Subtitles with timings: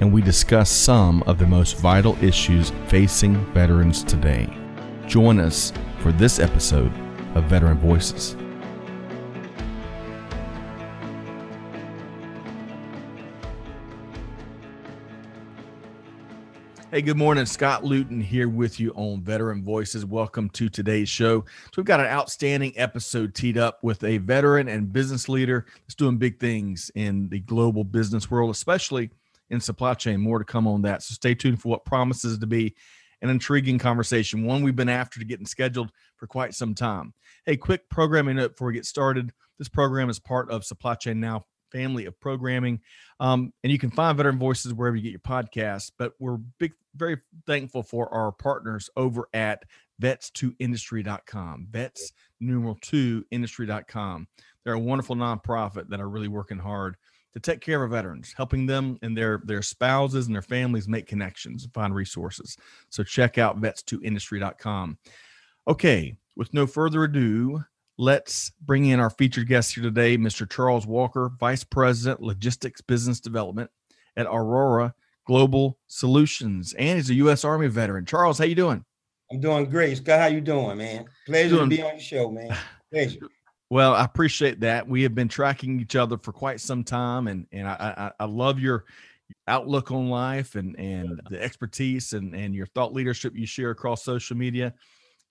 [0.00, 4.48] and we discuss some of the most vital issues facing veterans today.
[5.06, 6.92] Join us for this episode
[7.34, 8.36] of Veteran Voices.
[16.92, 17.44] Hey, good morning.
[17.44, 20.06] Scott Luton here with you on Veteran Voices.
[20.06, 21.40] Welcome to today's show.
[21.40, 25.94] So, we've got an outstanding episode teed up with a veteran and business leader that's
[25.94, 29.10] doing big things in the global business world, especially
[29.50, 30.20] in supply chain.
[30.20, 31.02] More to come on that.
[31.02, 32.74] So stay tuned for what promises to be
[33.22, 37.14] an intriguing conversation, one we've been after to getting scheduled for quite some time.
[37.44, 39.32] Hey, quick programming note before we get started.
[39.58, 42.80] This program is part of Supply Chain Now family of programming.
[43.20, 45.90] Um, and you can find Veteran Voices wherever you get your podcasts.
[45.96, 49.64] But we're big, very thankful for our partners over at
[50.00, 54.28] vets2industry.com, vets numeral two industry.com.
[54.64, 56.96] They're a wonderful nonprofit that are really working hard
[57.36, 61.06] to take care of veterans, helping them and their their spouses and their families make
[61.06, 62.56] connections and find resources.
[62.88, 64.96] So check out vets2industry.com.
[65.68, 67.62] Okay, with no further ado,
[67.98, 70.48] let's bring in our featured guest here today, Mr.
[70.48, 73.70] Charles Walker, Vice President, Logistics Business Development
[74.16, 74.94] at Aurora
[75.26, 77.44] Global Solutions, and he's a U.S.
[77.44, 78.06] Army veteran.
[78.06, 78.82] Charles, how you doing?
[79.30, 79.98] I'm doing great.
[79.98, 81.04] Scott, how you doing, man?
[81.26, 82.56] Pleasure doing, to be on your show, man.
[82.90, 83.28] Pleasure.
[83.68, 84.86] Well, I appreciate that.
[84.86, 88.26] We have been tracking each other for quite some time, and and I I, I
[88.26, 88.84] love your
[89.48, 94.04] outlook on life and and the expertise and and your thought leadership you share across
[94.04, 94.72] social media.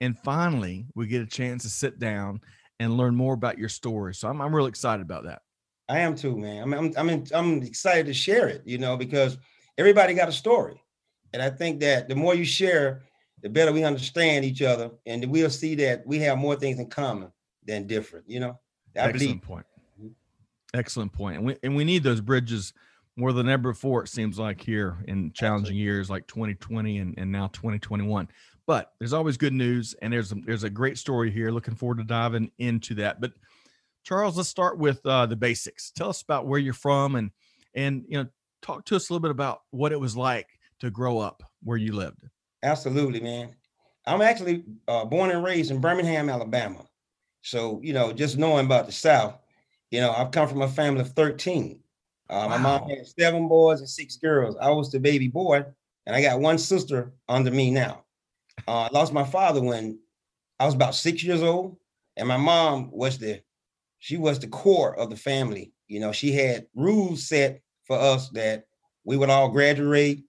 [0.01, 2.41] And finally, we get a chance to sit down
[2.81, 4.13] and learn more about your story.
[4.13, 5.41] So I'm I'm really excited about that.
[5.87, 6.63] I am too, man.
[6.63, 8.63] I'm I'm I'm, in, I'm excited to share it.
[8.65, 9.37] You know, because
[9.77, 10.81] everybody got a story,
[11.31, 13.03] and I think that the more you share,
[13.41, 16.89] the better we understand each other, and we'll see that we have more things in
[16.89, 17.31] common
[17.65, 18.25] than different.
[18.29, 18.59] You know,
[18.95, 19.41] I excellent believe.
[19.41, 19.65] point.
[19.99, 20.09] Mm-hmm.
[20.73, 21.37] Excellent point.
[21.37, 22.73] And we and we need those bridges
[23.15, 24.03] more than ever before.
[24.03, 25.83] It seems like here in challenging Absolutely.
[25.83, 28.27] years like 2020 and, and now 2021.
[28.67, 31.51] But there's always good news, and there's a, there's a great story here.
[31.51, 33.21] Looking forward to diving into that.
[33.21, 33.33] But
[34.03, 35.91] Charles, let's start with uh, the basics.
[35.91, 37.31] Tell us about where you're from, and
[37.75, 38.29] and you know,
[38.61, 40.47] talk to us a little bit about what it was like
[40.79, 42.23] to grow up where you lived.
[42.63, 43.55] Absolutely, man.
[44.07, 46.85] I'm actually uh, born and raised in Birmingham, Alabama.
[47.45, 49.37] So, you know, just knowing about the South,
[49.91, 51.79] you know, I've come from a family of 13.
[52.27, 52.47] Uh, wow.
[52.47, 54.57] My mom had seven boys and six girls.
[54.59, 55.63] I was the baby boy,
[56.07, 58.03] and I got one sister under me now.
[58.67, 59.99] Uh, I lost my father when
[60.59, 61.77] I was about six years old,
[62.17, 63.41] and my mom was the
[63.99, 65.71] she was the core of the family.
[65.87, 68.65] You know, she had rules set for us that
[69.03, 70.23] we would all graduate,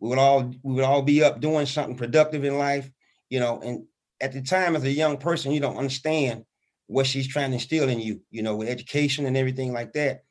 [0.00, 2.90] we would all we would all be up doing something productive in life.
[3.28, 3.84] You know, and
[4.22, 6.46] at the time as a young person, you don't understand
[6.92, 10.24] what she's trying to instill in you, you know, with education and everything like that.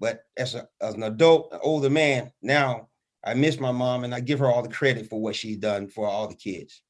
[0.00, 2.88] But as, a, as an adult, an older man, now
[3.24, 5.88] I miss my mom and I give her all the credit for what she's done
[5.88, 6.82] for all the kids.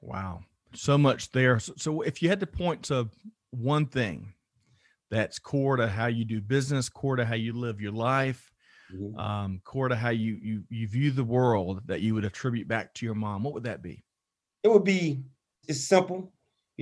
[0.00, 0.40] Wow.
[0.74, 1.58] So much there.
[1.60, 3.08] So, so if you had to point to
[3.50, 4.32] one thing
[5.10, 8.50] that's core to how you do business, core to how you live your life,
[8.92, 9.18] mm-hmm.
[9.18, 12.94] um, core to how you, you you view the world that you would attribute back
[12.94, 14.02] to your mom, what would that be?
[14.62, 15.22] It would be
[15.68, 16.32] it's simple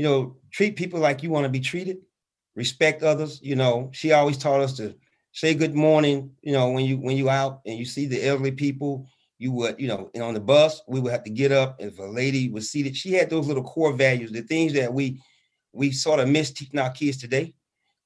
[0.00, 1.98] you know, treat people like you want to be treated,
[2.54, 3.38] respect others.
[3.42, 4.94] You know, she always taught us to
[5.32, 8.52] say good morning, you know, when you when you out and you see the elderly
[8.52, 9.06] people,
[9.36, 11.76] you would, you know, and on the bus, we would have to get up.
[11.80, 15.20] If a lady was seated, she had those little core values, the things that we
[15.74, 17.52] we sort of miss teaching our kids today.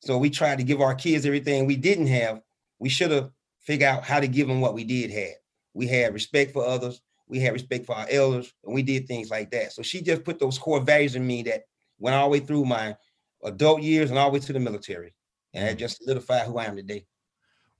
[0.01, 2.41] So we tried to give our kids everything we didn't have.
[2.81, 3.31] We should have
[3.61, 5.37] figured out how to give them what we did have.
[5.75, 7.01] We had respect for others.
[7.29, 9.73] We had respect for our elders, and we did things like that.
[9.73, 11.63] So she just put those core values in me that
[11.99, 12.97] went all the way through my
[13.45, 15.15] adult years and all the way to the military.
[15.53, 15.81] And it mm.
[15.81, 17.07] just solidified who I am today.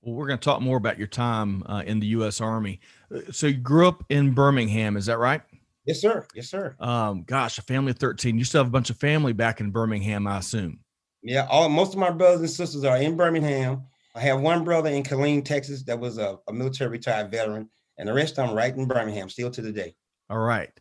[0.01, 2.39] Well, we're going to talk more about your time uh, in the U.S.
[2.39, 2.79] Army.
[3.13, 5.41] Uh, so you grew up in Birmingham, is that right?
[5.85, 6.25] Yes, sir.
[6.33, 6.75] Yes, sir.
[6.79, 8.37] Um, gosh, a family of 13.
[8.37, 10.79] You still have a bunch of family back in Birmingham, I assume.
[11.21, 13.83] Yeah, all most of my brothers and sisters are in Birmingham.
[14.15, 18.07] I have one brother in Killeen, Texas, that was a, a military retired veteran, and
[18.07, 19.95] the rest I'm right in Birmingham, still to the day.
[20.29, 20.71] All right.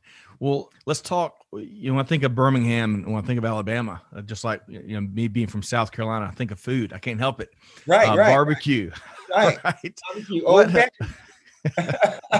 [0.40, 1.36] Well, let's talk.
[1.52, 4.62] You know, when I think of Birmingham, when I think of Alabama, uh, just like
[4.68, 6.92] you know me being from South Carolina, I think of food.
[6.92, 7.50] I can't help it.
[7.86, 8.30] Right, uh, right.
[8.30, 8.90] Barbecue.
[9.30, 9.58] Right.
[9.64, 10.00] right.
[10.12, 10.44] Barbecue.
[10.44, 10.88] Okay.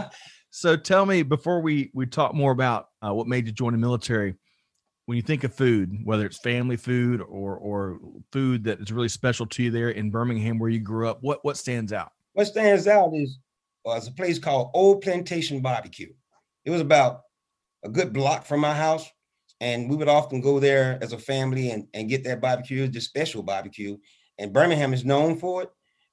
[0.56, 3.79] So tell me before we we talk more about uh, what made you join the
[3.79, 4.37] military.
[5.07, 7.99] When you think of food, whether it's family food or or
[8.31, 11.45] food that is really special to you there in Birmingham where you grew up, what
[11.45, 12.12] what stands out?
[12.35, 13.37] What stands out is
[13.85, 16.12] uh, a place called Old Plantation Barbecue.
[16.64, 17.20] It was about
[17.84, 19.08] a good block from my house,
[19.61, 23.08] and we would often go there as a family and, and get that barbecue, just
[23.08, 23.96] special barbecue.
[24.38, 25.70] And Birmingham is known for it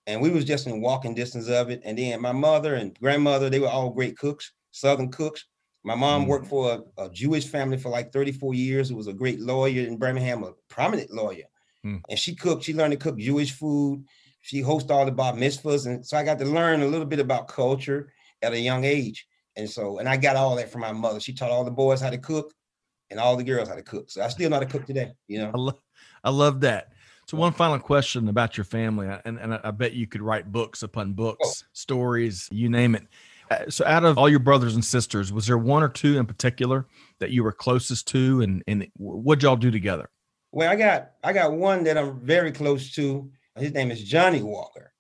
[0.07, 1.81] and we was just in walking distance of it.
[1.86, 5.45] And then my mother and grandmother, they were all great cooks, Southern cooks.
[5.83, 6.27] My mom mm.
[6.27, 8.89] worked for a, a, Jewish family for like 34 years.
[8.89, 11.45] Who was a great lawyer in Birmingham, a prominent lawyer.
[11.86, 12.01] Mm.
[12.09, 14.03] And she cooked, she learned to cook Jewish food.
[14.42, 15.88] She hosted all the bar mitzvahs.
[15.88, 18.12] And so I got to learn a little bit about culture
[18.42, 19.25] at a young age.
[19.56, 21.19] And so, and I got all that from my mother.
[21.19, 22.53] She taught all the boys how to cook
[23.09, 24.09] and all the girls how to cook.
[24.09, 25.51] So I still know how to cook today, you know.
[25.53, 25.80] I, lo-
[26.24, 26.94] I love that.
[27.27, 30.83] So one final question about your family, and, and I bet you could write books
[30.83, 31.68] upon books, oh.
[31.74, 33.03] stories, you name it.
[33.50, 36.25] Uh, so out of all your brothers and sisters, was there one or two in
[36.25, 36.88] particular
[37.19, 40.09] that you were closest to, and and what'd y'all do together?
[40.51, 43.30] Well, I got I got one that I'm very close to.
[43.57, 44.94] His name is Johnny Walker,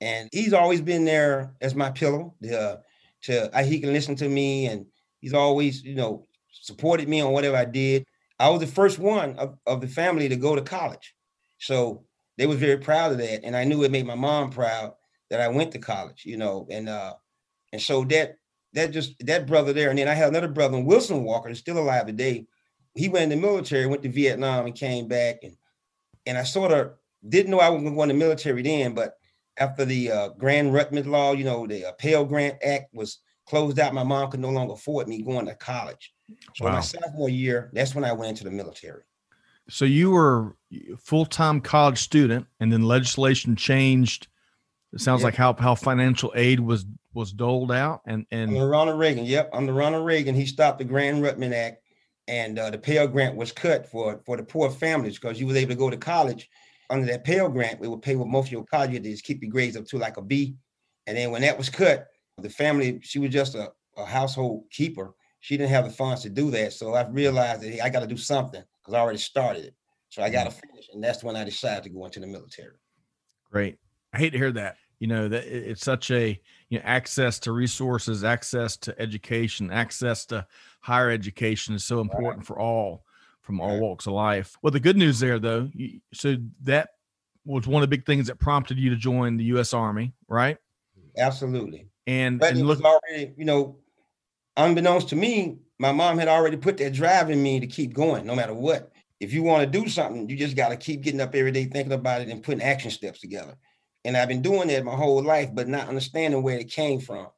[0.00, 2.34] and he's always been there as my pillow.
[2.44, 2.76] Uh,
[3.24, 4.86] to uh, he can listen to me, and
[5.20, 8.04] he's always you know supported me on whatever I did.
[8.38, 11.14] I was the first one of, of the family to go to college.
[11.58, 12.04] So
[12.36, 13.44] they was very proud of that.
[13.44, 14.94] And I knew it made my mom proud
[15.30, 17.14] that I went to college, you know, and uh
[17.72, 18.36] and so that
[18.72, 21.78] that just that brother there, and then I had another brother, Wilson Walker, is still
[21.78, 22.46] alive today.
[22.96, 25.36] He went in the military, went to Vietnam and came back.
[25.42, 25.56] And
[26.26, 26.92] and I sort of
[27.28, 29.14] didn't know I was going to go in the military then, but
[29.58, 33.94] after the uh, Gramm-Rudman law, you know, the uh, Pell Grant Act was closed out,
[33.94, 36.12] my mom could no longer afford me going to college.
[36.56, 36.72] So wow.
[36.72, 39.02] my sophomore year, that's when I went into the military.
[39.68, 40.56] So you were
[40.98, 44.28] full time college student, and then legislation changed.
[44.92, 46.84] It sounds like how how financial aid was
[47.14, 49.24] was doled out, and and under Ronald Reagan.
[49.24, 51.82] Yep, under Ronald Reagan, he stopped the Gramm-Rudman Act,
[52.28, 55.56] and uh, the Pell Grant was cut for for the poor families because you was
[55.56, 56.50] able to go to college
[56.90, 57.80] under that Pell Grant.
[57.80, 58.92] We would pay with most of your college.
[58.92, 60.56] To just keep your grades up to like a B,
[61.06, 62.08] and then when that was cut,
[62.38, 65.14] the family she was just a, a household keeper.
[65.40, 68.00] She didn't have the funds to do that, so I realized that hey, I got
[68.00, 69.74] to do something because I already started it.
[70.08, 70.68] So I got to mm-hmm.
[70.68, 72.76] finish, and that's when I decided to go into the military.
[73.50, 73.78] Great.
[74.12, 74.76] I hate to hear that.
[75.00, 76.40] You know that it's such a
[76.70, 80.46] you know access to resources, access to education, access to
[80.80, 82.46] higher education is so important right.
[82.46, 83.04] for all
[83.44, 84.56] from all walks of life.
[84.62, 86.90] Well, the good news there, though, you, so that
[87.44, 89.74] was one of the big things that prompted you to join the U.S.
[89.74, 90.56] Army, right?
[91.16, 91.86] Absolutely.
[92.06, 93.76] And but and it look, was already, you know,
[94.56, 98.26] unbeknownst to me, my mom had already put that drive in me to keep going
[98.26, 98.90] no matter what.
[99.20, 101.66] If you want to do something, you just got to keep getting up every day,
[101.66, 103.56] thinking about it, and putting action steps together.
[104.04, 107.28] And I've been doing that my whole life, but not understanding where it came from.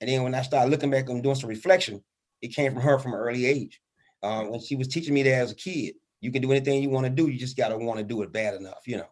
[0.00, 2.02] And then when I started looking back and doing some reflection,
[2.40, 3.80] it came from her from an early age.
[4.24, 6.88] Um, when she was teaching me that as a kid, you can do anything you
[6.88, 7.28] want to do.
[7.28, 9.06] You just got to want to do it bad enough, you know.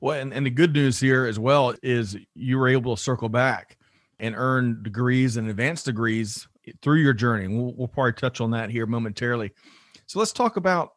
[0.00, 3.30] Well, and, and the good news here as well is you were able to circle
[3.30, 3.78] back
[4.20, 6.46] and earn degrees and advanced degrees
[6.82, 7.48] through your journey.
[7.48, 9.52] We'll, we'll probably touch on that here momentarily.
[10.06, 10.90] So let's talk about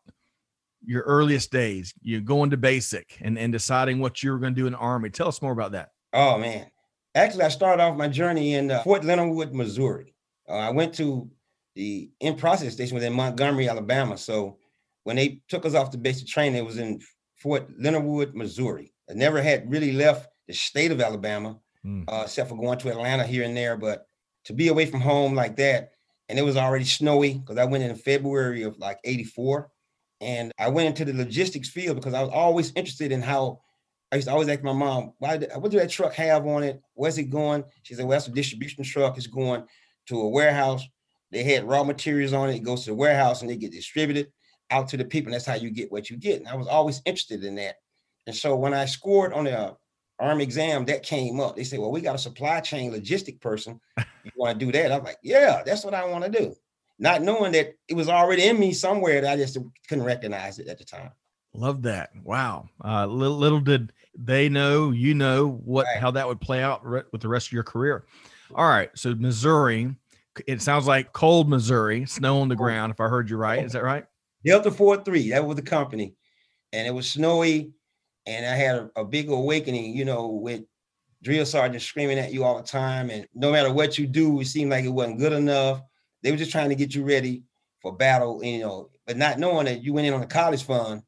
[0.85, 4.61] your earliest days, you going to basic and, and deciding what you were going to
[4.61, 5.09] do in the army.
[5.09, 5.91] Tell us more about that.
[6.11, 6.67] Oh man.
[7.15, 10.13] Actually, I started off my journey in uh, Fort Leonard Wood, Missouri.
[10.47, 11.29] Uh, I went to
[11.77, 14.17] the in process station was in Montgomery, Alabama.
[14.17, 14.57] So
[15.03, 16.99] when they took us off the basic training, it was in
[17.35, 18.91] Fort Leonard Wood, Missouri.
[19.09, 22.03] I never had really left the state of Alabama, mm.
[22.07, 23.77] uh, except for going to Atlanta here and there.
[23.77, 24.07] But
[24.45, 25.91] to be away from home like that,
[26.29, 29.69] and it was already snowy because I went in February of like 84.
[30.19, 33.61] And I went into the logistics field because I was always interested in how
[34.11, 36.81] I used to always ask my mom, why what do that truck have on it?
[36.95, 37.63] Where's it going?
[37.83, 39.15] She said, Well, that's a distribution truck.
[39.15, 39.63] It's going
[40.07, 40.83] to a warehouse.
[41.31, 42.55] They had raw materials on it.
[42.55, 44.31] It goes to the warehouse and they get distributed
[44.69, 45.27] out to the people.
[45.27, 46.39] And that's how you get what you get.
[46.39, 47.75] And I was always interested in that.
[48.25, 49.75] And so when I scored on the
[50.19, 51.55] army exam, that came up.
[51.55, 53.79] They said, Well, we got a supply chain logistic person.
[53.97, 54.91] You want to do that?
[54.91, 56.55] I'm like, Yeah, that's what I want to do.
[56.99, 59.57] Not knowing that it was already in me somewhere that I just
[59.87, 61.11] couldn't recognize it at the time.
[61.53, 62.09] Love that.
[62.23, 62.69] Wow.
[62.83, 66.01] Uh, little, little did they know, you know, what right.
[66.01, 68.05] how that would play out re- with the rest of your career.
[68.53, 68.89] All right.
[68.95, 69.95] So Missouri,
[70.47, 72.91] it sounds like cold Missouri, snow on the ground.
[72.91, 74.05] If I heard you right, is that right?
[74.45, 75.29] Delta Four Three.
[75.31, 76.15] That was the company,
[76.73, 77.71] and it was snowy
[78.27, 80.61] and I had a, a big awakening, you know, with
[81.23, 83.09] drill sergeants screaming at you all the time.
[83.09, 85.81] And no matter what you do, it seemed like it wasn't good enough.
[86.21, 87.43] They were just trying to get you ready
[87.81, 91.03] for battle, you know, but not knowing that you went in on a college fund.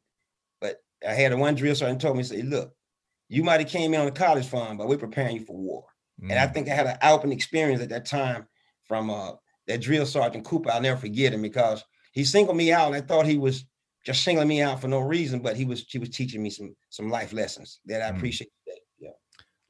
[0.62, 2.74] But I had a one drill sergeant told me, say, look,
[3.28, 5.86] you might have came in on a college fund, but we're preparing you for war.
[6.24, 6.32] Mm.
[6.32, 6.54] And I mm.
[6.54, 8.48] think I had an open experience at that time
[8.90, 9.32] from uh,
[9.68, 10.70] that drill sergeant Cooper.
[10.70, 11.82] I'll never forget him because
[12.12, 13.64] he singled me out, and I thought he was
[14.06, 16.76] just singling me out for no reason, but he was he was teaching me some
[16.90, 18.18] some life lessons that I mm.
[18.18, 18.50] appreciate.
[18.68, 18.80] That.
[19.00, 19.12] Yeah,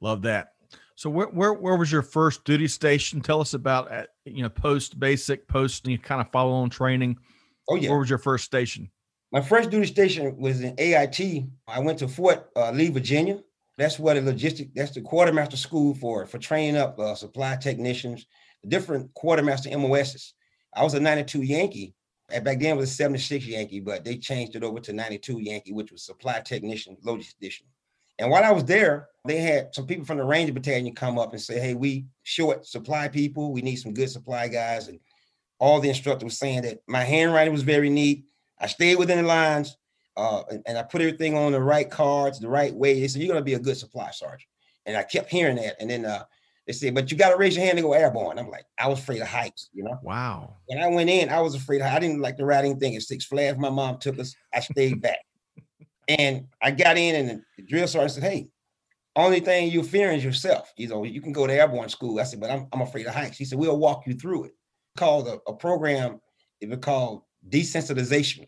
[0.00, 0.54] love that.
[0.96, 3.20] So where, where where was your first duty station?
[3.20, 7.18] Tell us about uh, you know post basic, post you kind of follow on training.
[7.68, 7.90] Oh yeah.
[7.90, 8.90] Where was your first station?
[9.32, 11.44] My first duty station was in AIT.
[11.68, 13.40] I went to Fort uh, Lee, Virginia.
[13.78, 14.72] That's what a logistic.
[14.74, 18.26] That's the quartermaster school for for training up uh, supply technicians,
[18.66, 20.34] different quartermaster MOSs.
[20.74, 21.94] I was a 92 Yankee.
[22.28, 25.90] Back then was a 76 Yankee, but they changed it over to 92 Yankee, which
[25.90, 27.64] was supply technician, logistician.
[28.20, 31.32] And while I was there, they had some people from the Ranger Battalion come up
[31.32, 33.50] and say, "Hey, we short supply people.
[33.50, 35.00] We need some good supply guys." And
[35.58, 38.26] all the instructor was saying that my handwriting was very neat.
[38.58, 39.76] I stayed within the lines,
[40.18, 43.00] uh, and, and, I put everything on the right cards, the right way.
[43.00, 44.48] They said, "You're going to be a good supply sergeant,"
[44.84, 45.76] and I kept hearing that.
[45.80, 46.24] And then uh,
[46.70, 48.86] they said, "But you got to raise your hand to go airborne." I'm like, I
[48.86, 49.98] was afraid of heights, you know.
[50.02, 50.56] Wow.
[50.66, 51.82] When I went in, I was afraid.
[51.82, 53.58] I didn't like the ride anything at Six Flags.
[53.58, 54.34] My mom took us.
[54.54, 55.18] I stayed back,
[56.08, 58.48] and I got in, and the drill sergeant said, "Hey."
[59.16, 60.72] Only thing you're fearing is yourself.
[60.76, 62.20] You know, you can go to airborne school.
[62.20, 63.36] I said, but I'm, I'm afraid of heights.
[63.36, 64.52] He said, we'll walk you through it.
[64.96, 66.20] Called a, a program,
[66.60, 68.46] it was called desensitization.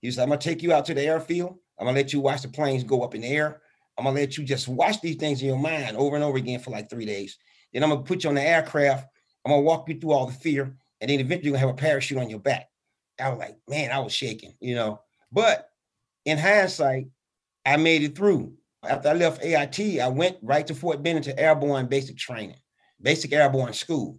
[0.00, 1.56] He said, I'm gonna take you out to the airfield.
[1.80, 3.60] I'm gonna let you watch the planes go up in the air.
[3.96, 6.60] I'm gonna let you just watch these things in your mind over and over again
[6.60, 7.38] for like three days.
[7.74, 9.08] Then I'm gonna put you on the aircraft.
[9.44, 11.80] I'm gonna walk you through all the fear, and then eventually you're gonna have a
[11.80, 12.68] parachute on your back.
[13.20, 15.00] I was like, man, I was shaking, you know.
[15.30, 15.68] But
[16.24, 17.08] in hindsight,
[17.66, 18.54] I made it through.
[18.88, 22.56] After I left AIT, I went right to Fort Benning to airborne basic training,
[23.02, 24.18] basic airborne school.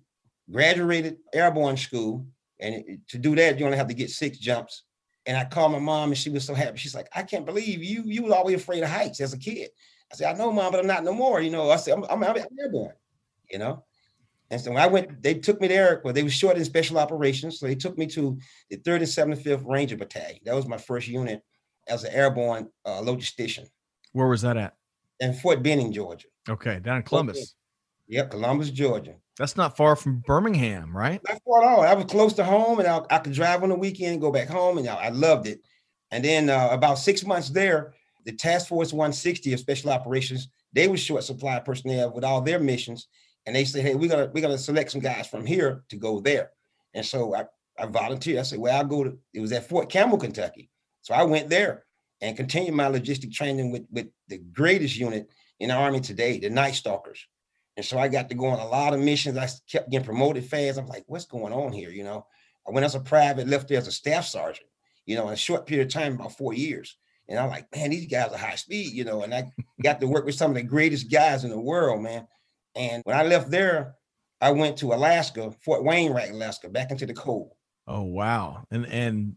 [0.51, 2.27] Graduated airborne school,
[2.59, 4.83] and to do that, you only have to get six jumps.
[5.25, 6.77] And I called my mom, and she was so happy.
[6.77, 8.03] She's like, "I can't believe you.
[8.05, 9.71] You was always afraid of heights as a kid."
[10.11, 12.03] I said, "I know, mom, but I'm not no more." You know, I said, "I'm,
[12.03, 12.93] I'm, I'm airborne."
[13.49, 13.83] You know,
[14.51, 16.01] and so when I went, they took me there.
[16.03, 18.37] Well, they were short in special operations, so they took me to
[18.69, 20.39] the 375th Ranger Battalion.
[20.45, 21.41] That was my first unit
[21.87, 23.67] as an airborne uh, logistician.
[24.11, 24.75] Where was that at?
[25.19, 26.27] In Fort Benning, Georgia.
[26.47, 27.55] Okay, down in Columbus.
[28.07, 29.15] Yep, Columbus, Georgia.
[29.37, 31.19] That's not far from Birmingham, right?
[31.27, 31.81] Not far at all.
[31.81, 34.47] I was close to home, and I, I could drive on the weekend, go back
[34.47, 35.59] home, and I, I loved it.
[36.11, 37.93] And then uh, about six months there,
[38.25, 42.59] the Task Force 160 of Special Operations, they were short supply personnel with all their
[42.59, 43.07] missions,
[43.45, 46.19] and they said, "Hey, we're gonna we're gonna select some guys from here to go
[46.19, 46.51] there."
[46.93, 47.45] And so I
[47.77, 48.39] I volunteered.
[48.39, 50.69] I said, "Well, I'll go to." It was at Fort Campbell, Kentucky.
[51.01, 51.85] So I went there
[52.21, 56.49] and continued my logistic training with with the greatest unit in the Army today, the
[56.49, 57.25] Night Stalkers.
[57.77, 59.37] And so I got to go on a lot of missions.
[59.37, 60.77] I kept getting promoted fast.
[60.77, 61.89] I'm like, what's going on here?
[61.89, 62.25] You know,
[62.67, 64.67] I went as a private, left there as a staff sergeant,
[65.05, 66.95] you know, in a short period of time, about four years.
[67.27, 69.51] And I'm like, man, these guys are high speed, you know, and I
[69.83, 72.27] got to work with some of the greatest guys in the world, man.
[72.75, 73.95] And when I left there,
[74.41, 77.51] I went to Alaska, Fort Wainwright, Alaska, back into the cold.
[77.87, 78.65] Oh wow.
[78.71, 79.35] And and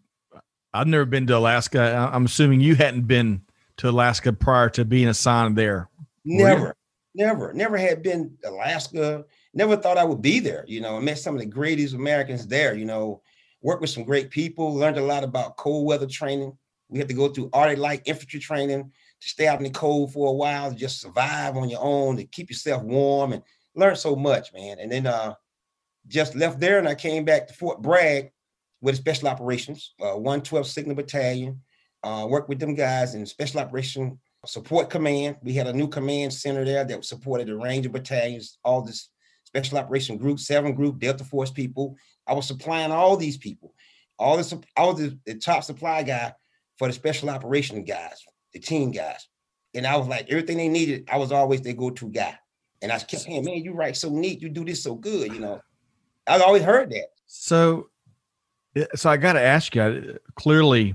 [0.75, 2.11] I've never been to Alaska.
[2.13, 3.43] I'm assuming you hadn't been
[3.79, 5.89] to Alaska prior to being assigned there.
[6.25, 6.75] Never
[7.19, 9.25] never, never had been Alaska.
[9.53, 10.65] Never thought I would be there.
[10.67, 12.75] You know, I met some of the greatest Americans there.
[12.75, 13.23] You know,
[13.61, 14.75] worked with some great people.
[14.75, 16.57] Learned a lot about cold weather training.
[16.89, 20.13] We had to go through Arctic light infantry training to stay out in the cold
[20.13, 23.43] for a while, to just survive on your own, to keep yourself warm, and
[23.75, 24.79] learn so much, man.
[24.79, 25.35] And then uh,
[26.07, 28.31] just left there, and I came back to Fort Bragg
[28.81, 31.61] with special operations, uh, 112 Signal Battalion.
[32.05, 35.37] Uh, worked with them guys in special operation support command.
[35.43, 39.09] We had a new command center there that supported the Ranger battalions, all this
[39.45, 41.97] special operation group, seven group Delta Force people.
[42.27, 43.75] I was supplying all these people.
[44.19, 46.35] All this, I was the, the top supply guy
[46.79, 48.23] for the special operation guys,
[48.53, 49.29] the team guys.
[49.75, 52.39] And I was like, everything they needed, I was always their go-to guy.
[52.81, 55.41] And I kept saying, man, you write so neat, you do this so good, you
[55.41, 55.61] know.
[56.27, 57.09] I always heard that.
[57.27, 57.89] So,
[58.95, 60.19] so I got to ask you.
[60.37, 60.95] Clearly,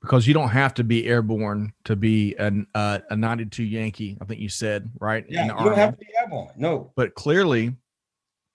[0.00, 4.18] because you don't have to be airborne to be an, uh, a 92 Yankee.
[4.20, 5.24] I think you said right.
[5.28, 6.50] Yeah, you don't have to be airborne.
[6.56, 7.74] No, but clearly,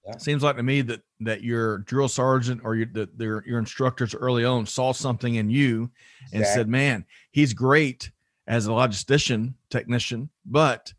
[0.09, 0.17] yeah.
[0.17, 4.15] seems like to me that that your drill sergeant or your the, their, your instructors
[4.15, 5.91] early on saw something in you
[6.23, 6.37] exactly.
[6.37, 8.11] and said, "Man, he's great
[8.47, 10.93] as a logistician technician, but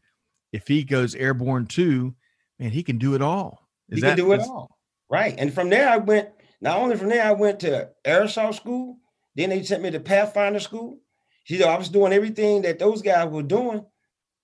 [0.52, 2.14] if he goes airborne too,
[2.58, 5.34] man, he can do it all." Is he that, can do it all, right?
[5.38, 6.28] And from there, I went.
[6.62, 8.98] Not only from there, I went to assault school
[9.34, 10.98] then they sent me to Pathfinder School.
[11.46, 13.84] You know, I was doing everything that those guys were doing,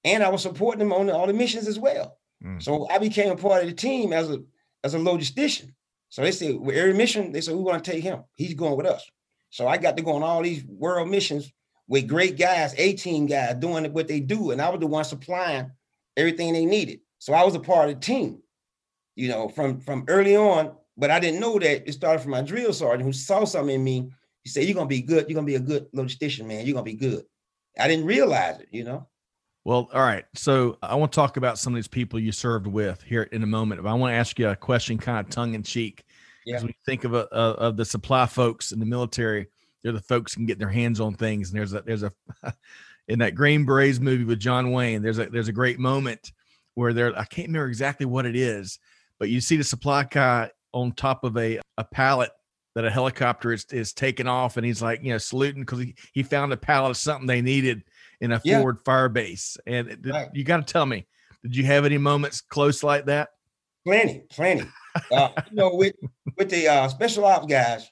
[0.04, 2.18] and I was supporting them on the, all the missions as well.
[2.44, 2.62] Mm.
[2.62, 4.42] So I became a part of the team as a
[4.84, 5.72] as a logistician.
[6.08, 8.24] So they said, with every mission, they said, we want to take him.
[8.34, 9.04] He's going with us.
[9.50, 11.52] So I got to go on all these world missions
[11.88, 14.50] with great guys, 18 guys doing what they do.
[14.52, 15.70] And I was the one supplying
[16.16, 17.00] everything they needed.
[17.18, 18.42] So I was a part of the team.
[19.16, 20.72] you know, from from early on.
[20.96, 23.84] But I didn't know that it started from my drill sergeant who saw something in
[23.84, 24.10] me.
[24.44, 25.28] He said, "You're gonna be good.
[25.28, 26.66] You're gonna be a good logistician, man.
[26.66, 27.24] You're gonna be good."
[27.78, 29.08] I didn't realize it, you know.
[29.66, 30.24] Well, all right.
[30.36, 33.42] So I want to talk about some of these people you served with here in
[33.42, 33.82] a moment.
[33.82, 36.04] But I want to ask you a question, kind of tongue in cheek.
[36.44, 36.66] Because yeah.
[36.68, 39.48] we think of uh, a, of the supply folks in the military,
[39.82, 41.50] they're the folks who can get their hands on things.
[41.50, 42.12] And there's a there's a
[43.08, 46.30] in that Green Berets movie with John Wayne, there's a there's a great moment
[46.74, 48.78] where there I can't remember exactly what it is,
[49.18, 52.30] but you see the supply guy on top of a a pallet
[52.76, 55.96] that a helicopter is is taking off, and he's like you know saluting because he
[56.12, 57.82] he found a pallet of something they needed
[58.20, 58.58] in a yeah.
[58.58, 59.56] forward fire base.
[59.66, 60.28] And did, right.
[60.32, 61.06] you got to tell me,
[61.42, 63.30] did you have any moments close like that?
[63.84, 64.64] Plenty, plenty.
[65.12, 65.94] uh, you know, with
[66.36, 67.88] with the uh, special ops guys,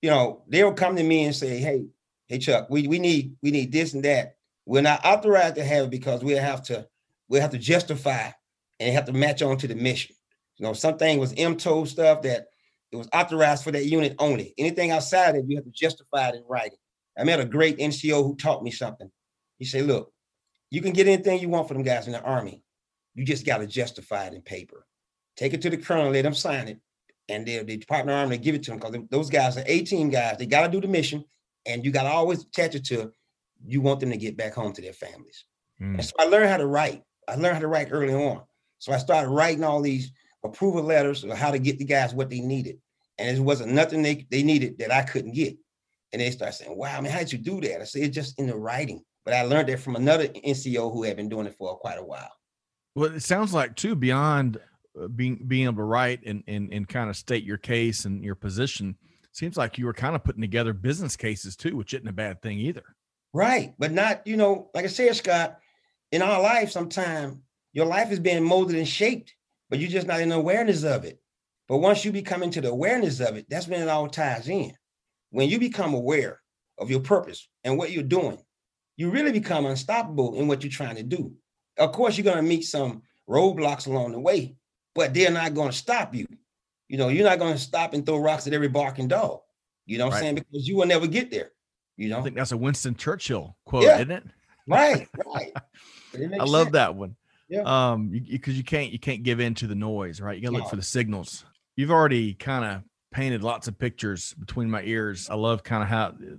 [0.00, 1.86] you know, they'll come to me and say, "Hey,
[2.28, 5.86] hey, Chuck, we we need we need this and that." We're not authorized to have
[5.86, 6.86] it because we have to
[7.28, 8.30] we have to justify
[8.78, 10.14] and have to match on to the mission.
[10.58, 12.46] You know, something was MTO stuff that
[12.92, 14.54] it was authorized for that unit only.
[14.58, 16.78] Anything outside of it, you have to justify it in writing.
[17.18, 19.10] I met a great NCO who taught me something.
[19.62, 20.12] He said, look,
[20.70, 22.64] you can get anything you want for them guys in the army.
[23.14, 24.84] You just got to justify it in paper.
[25.36, 26.80] Take it to the colonel, let them sign it,
[27.28, 30.10] and the, the Department of Army give it to them because those guys are 18
[30.10, 30.34] guys.
[30.36, 31.24] They got to do the mission,
[31.64, 33.12] and you got to always attach it to
[33.64, 35.44] you want them to get back home to their families.
[35.80, 35.94] Mm.
[35.94, 37.04] And so I learned how to write.
[37.28, 38.42] I learned how to write early on.
[38.80, 40.10] So I started writing all these
[40.42, 42.78] approval letters of how to get the guys what they needed.
[43.16, 45.56] And it wasn't nothing they, they needed that I couldn't get.
[46.12, 47.80] And they start saying, wow, man, how did you do that?
[47.80, 49.04] I said, it's just in the writing.
[49.24, 52.04] But I learned that from another NCO who had been doing it for quite a
[52.04, 52.32] while.
[52.94, 54.58] Well, it sounds like too, beyond
[55.00, 58.24] uh, being being able to write and, and, and kind of state your case and
[58.24, 58.96] your position,
[59.32, 62.42] seems like you were kind of putting together business cases too, which isn't a bad
[62.42, 62.82] thing either.
[63.32, 63.74] Right.
[63.78, 65.58] But not, you know, like I said, Scott,
[66.10, 67.38] in our life, sometimes
[67.72, 69.34] your life is being molded and shaped,
[69.70, 71.18] but you're just not in awareness of it.
[71.68, 74.72] But once you become into the awareness of it, that's when it all ties in.
[75.30, 76.40] When you become aware
[76.76, 78.38] of your purpose and what you're doing,
[78.96, 81.32] you really become unstoppable in what you're trying to do.
[81.78, 84.56] Of course, you're going to meet some roadblocks along the way,
[84.94, 86.26] but they're not going to stop you.
[86.88, 89.40] You know, you're not going to stop and throw rocks at every barking dog.
[89.86, 90.18] You know what right.
[90.18, 90.34] I'm saying?
[90.34, 91.52] Because you will never get there.
[91.96, 93.96] You know, I think that's a Winston Churchill quote, yeah.
[93.96, 94.24] isn't it?
[94.66, 95.52] Right, right.
[96.14, 96.72] I love sense.
[96.72, 97.16] that one.
[97.48, 97.62] Yeah.
[97.62, 100.36] Um, because you, you, can't you can't give in to the noise, right?
[100.36, 100.70] You gotta look no.
[100.70, 101.44] for the signals.
[101.76, 105.28] You've already kind of painted lots of pictures between my ears.
[105.30, 106.34] I love kind of how uh,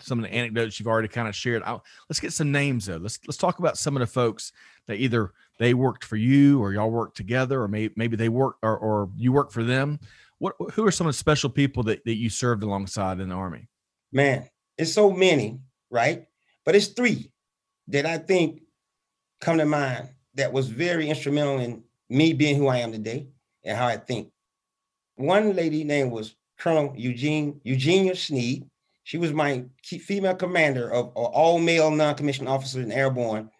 [0.00, 1.62] some of the anecdotes you've already kind of shared.
[1.64, 2.96] I'll, let's get some names though.
[2.96, 4.52] Let's let's talk about some of the folks
[4.86, 8.56] that either they worked for you or y'all worked together, or maybe maybe they work
[8.62, 10.00] or, or you work for them.
[10.38, 13.34] What who are some of the special people that, that you served alongside in the
[13.34, 13.68] army?
[14.12, 15.60] Man, it's so many,
[15.90, 16.26] right?
[16.64, 17.30] But it's three
[17.88, 18.62] that I think
[19.40, 23.28] come to mind that was very instrumental in me being who I am today
[23.64, 24.30] and how I think.
[25.16, 28.68] One lady name was Colonel Eugene Eugenia Sneed.
[29.04, 33.50] She was my female commander of, of all male non-commissioned officers in airborne,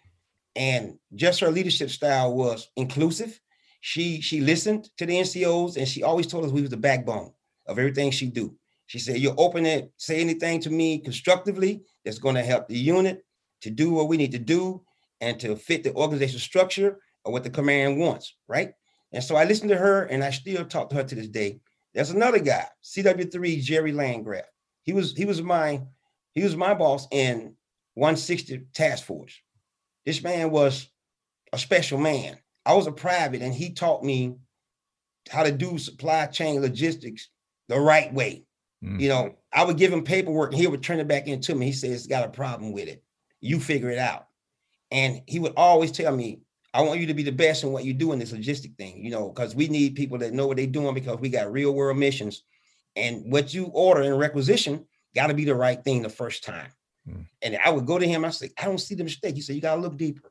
[0.56, 3.40] and just her leadership style was inclusive.
[3.80, 7.32] She she listened to the NCOs, and she always told us we was the backbone
[7.66, 8.56] of everything she do.
[8.86, 12.78] She said, "You're open it, say anything to me constructively that's going to help the
[12.78, 13.24] unit
[13.60, 14.82] to do what we need to do
[15.20, 18.72] and to fit the organizational structure or what the command wants." Right.
[19.14, 21.60] And so I listened to her, and I still talk to her to this day.
[21.94, 24.44] There's another guy, CW3 Jerry Landgraf.
[24.82, 25.80] He was he was my
[26.34, 27.54] he was my boss in
[27.94, 29.40] 160 Task Force.
[30.04, 30.88] This man was
[31.52, 32.36] a special man.
[32.66, 34.34] I was a private, and he taught me
[35.30, 37.28] how to do supply chain logistics
[37.68, 38.44] the right way.
[38.84, 39.00] Mm.
[39.00, 41.66] You know, I would give him paperwork, and he would turn it back into me.
[41.66, 43.04] He says, "Got a problem with it.
[43.40, 44.26] You figure it out."
[44.90, 46.40] And he would always tell me,
[46.74, 49.02] I want you to be the best in what you do in this logistic thing,
[49.02, 51.72] you know, because we need people that know what they're doing because we got real
[51.72, 52.42] world missions
[52.96, 54.84] and what you order in requisition
[55.14, 56.70] got to be the right thing the first time.
[57.08, 57.26] Mm.
[57.42, 58.24] And I would go to him.
[58.24, 59.36] I say, I don't see the mistake.
[59.36, 60.30] He said, you got to look deeper.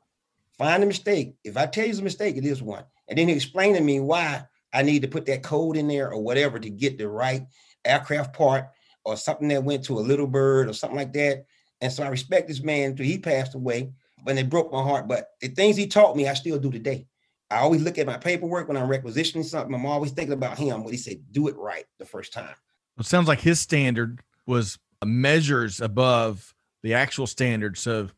[0.58, 1.34] Find the mistake.
[1.44, 2.84] If I tell you it's a mistake, it is one.
[3.08, 6.12] And then he explained to me why I need to put that code in there
[6.12, 7.46] or whatever to get the right
[7.84, 8.66] aircraft part
[9.04, 11.46] or something that went to a little bird or something like that.
[11.80, 13.92] And so I respect this man until he passed away,
[14.24, 15.06] but it broke my heart.
[15.06, 17.06] But the things he taught me, I still do today.
[17.50, 19.74] I always look at my paperwork when I'm requisitioning something.
[19.74, 20.82] I'm always thinking about him.
[20.82, 22.54] What he said, do it right the first time.
[22.98, 28.14] It sounds like his standard was measures above the actual standards of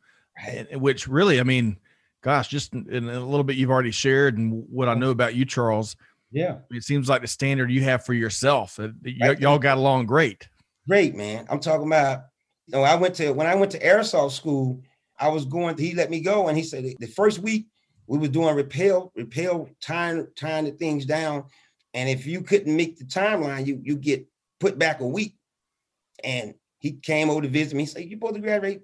[0.46, 0.80] right.
[0.80, 1.76] which really, I mean,
[2.22, 5.44] gosh, just in a little bit you've already shared and what I know about you,
[5.44, 5.96] Charles.
[6.30, 6.58] Yeah.
[6.70, 8.78] It seems like the standard you have for yourself.
[8.78, 10.48] Y- y'all got along great.
[10.88, 11.46] Great, man.
[11.50, 12.24] I'm talking about,
[12.66, 14.82] you know, I went to, when I went to air assault school,
[15.18, 16.48] I was going, he let me go.
[16.48, 17.66] And he said the first week
[18.06, 21.44] we was doing rappel, rappel, tying, tying the things down.
[21.94, 24.26] And if you couldn't make the timeline, you you get
[24.60, 25.36] put back a week.
[26.22, 27.82] And he came over to visit me.
[27.82, 28.82] He said, You supposed to graduate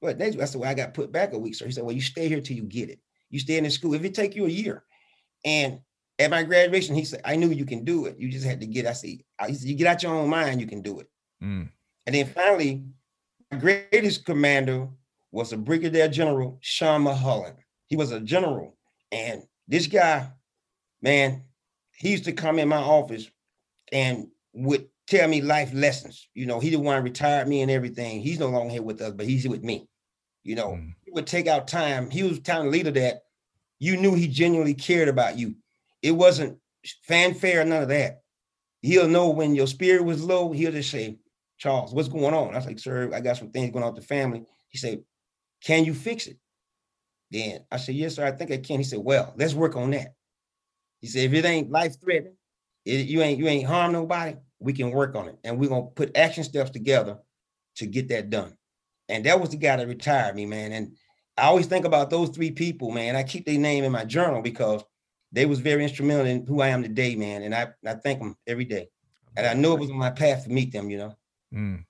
[0.00, 0.38] But next?
[0.38, 1.54] I said, Well, I got put back a week.
[1.54, 2.98] So he said, Well, you stay here till you get it.
[3.30, 3.94] You stay in the school.
[3.94, 4.84] If it take you a year.
[5.44, 5.80] And
[6.18, 8.18] at my graduation, he said, I knew you can do it.
[8.18, 10.60] You just had to get, I see, he said, you get out your own mind,
[10.60, 11.08] you can do it.
[11.42, 11.68] Mm.
[12.06, 12.84] And then finally,
[13.50, 14.88] my greatest commander
[15.36, 17.58] was a Brigadier General Sean Mulholland.
[17.88, 18.76] He was a general.
[19.12, 20.30] And this guy,
[21.02, 21.42] man,
[21.92, 23.30] he used to come in my office
[23.92, 26.28] and would tell me life lessons.
[26.32, 28.22] You know, he didn't want to retire me and everything.
[28.22, 29.86] He's no longer here with us, but he's with me.
[30.42, 30.94] You know, mm.
[31.04, 32.08] he would take out time.
[32.10, 33.24] He was town leader that
[33.78, 35.54] you knew he genuinely cared about you.
[36.00, 36.58] It wasn't
[37.02, 38.22] fanfare, none of that.
[38.80, 41.18] He'll know when your spirit was low, he'll just say,
[41.58, 42.54] Charles, what's going on?
[42.54, 44.44] I was like, sir, I got some things going on with the family.
[44.68, 45.02] He said,
[45.66, 46.36] Can you fix it?
[47.32, 48.78] Then I said, Yes, sir, I think I can.
[48.78, 50.14] He said, Well, let's work on that.
[51.00, 52.36] He said, if it ain't life threatening,
[52.84, 55.38] you ain't you ain't harm nobody, we can work on it.
[55.42, 57.18] And we're gonna put action steps together
[57.76, 58.56] to get that done.
[59.08, 60.70] And that was the guy that retired me, man.
[60.70, 60.96] And
[61.36, 63.16] I always think about those three people, man.
[63.16, 64.84] I keep their name in my journal because
[65.32, 67.42] they was very instrumental in who I am today, man.
[67.42, 68.88] And I, I thank them every day.
[69.36, 71.16] And I know it was on my path to meet them, you know.
[71.52, 71.84] Mm.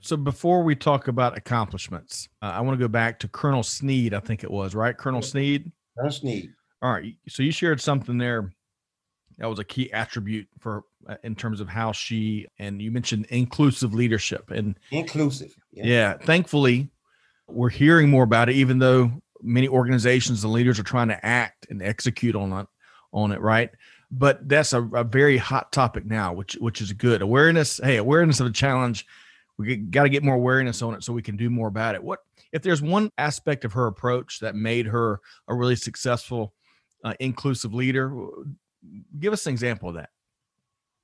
[0.00, 4.14] So before we talk about accomplishments, uh, I want to go back to Colonel Sneed.
[4.14, 5.70] I think it was right, Colonel Sneed.
[5.96, 6.52] Colonel Sneed.
[6.82, 7.14] All right.
[7.28, 8.50] So you shared something there
[9.38, 13.26] that was a key attribute for uh, in terms of how she and you mentioned
[13.30, 15.54] inclusive leadership and inclusive.
[15.72, 15.84] Yeah.
[15.84, 16.14] yeah.
[16.18, 16.88] Thankfully,
[17.48, 19.10] we're hearing more about it, even though
[19.42, 22.66] many organizations and leaders are trying to act and execute on it,
[23.12, 23.70] on it, right?
[24.10, 27.22] But that's a, a very hot topic now, which which is good.
[27.22, 29.06] Awareness, hey, awareness of a challenge.
[29.60, 32.02] We got to get more awareness on it so we can do more about it.
[32.02, 32.20] What
[32.52, 36.54] if there's one aspect of her approach that made her a really successful,
[37.04, 38.10] uh, inclusive leader?
[39.18, 40.08] Give us an example of that.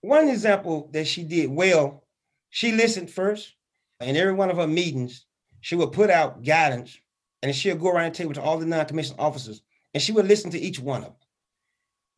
[0.00, 2.04] One example that she did well,
[2.48, 3.52] she listened first.
[4.00, 5.26] In every one of her meetings,
[5.60, 6.98] she would put out guidance
[7.42, 9.62] and she'll go around the table to all the non-commissioned officers
[9.94, 11.16] and she would listen to each one of them.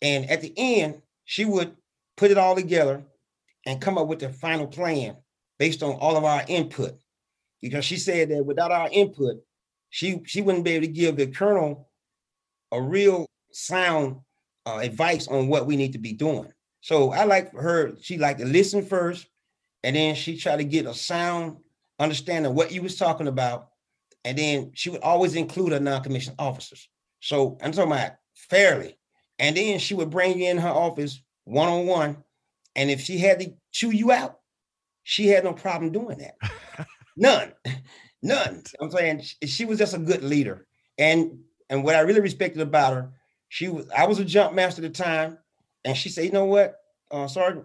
[0.03, 1.77] And at the end, she would
[2.17, 3.05] put it all together
[3.67, 5.17] and come up with the final plan
[5.59, 6.99] based on all of our input.
[7.61, 9.37] Because she said that without our input,
[9.91, 11.89] she she wouldn't be able to give the colonel
[12.71, 14.17] a real sound
[14.67, 16.53] uh, advice on what we need to be doing.
[16.81, 19.27] So I like her, she liked to listen first,
[19.83, 21.57] and then she tried to get a sound
[21.99, 23.71] understanding what you was talking about
[24.25, 26.89] and then she would always include her non-commissioned officers.
[27.21, 28.99] So I'm talking about fairly.
[29.39, 32.19] And then she would bring you in her office one-on-one.
[32.77, 34.39] And if she had to chew you out,
[35.09, 36.35] she had no problem doing that.
[37.17, 37.55] None.
[38.23, 38.63] None.
[38.79, 40.67] I'm saying she was just a good leader.
[40.99, 41.39] And
[41.71, 43.13] and what I really respected about her,
[43.49, 45.39] she was I was a jump master at the time.
[45.83, 46.77] And she said, you know what,
[47.11, 47.65] uh, Sergeant,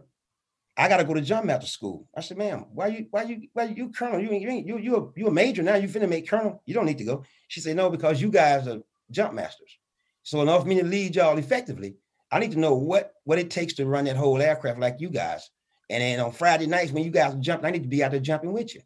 [0.78, 2.08] I got to go to jump master school.
[2.16, 4.22] I said, ma'am, why you, why you, why you colonel?
[4.22, 5.76] You, you you, you, a, you a major now.
[5.76, 6.64] You finna make colonel.
[6.66, 7.26] You don't need to go.
[7.50, 8.80] She said, no, because you guys are
[9.12, 9.78] jump masters.
[10.22, 11.98] So for me to lead y'all effectively,
[12.32, 15.10] I need to know what, what it takes to run that whole aircraft like you
[15.10, 15.50] guys.
[15.90, 18.20] And then on Friday nights when you guys jump, I need to be out there
[18.20, 18.82] jumping with you.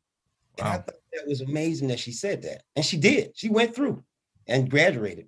[0.57, 0.65] Wow.
[0.65, 2.63] And I thought that was amazing that she said that.
[2.75, 3.31] And she did.
[3.35, 4.03] She went through
[4.47, 5.27] and graduated.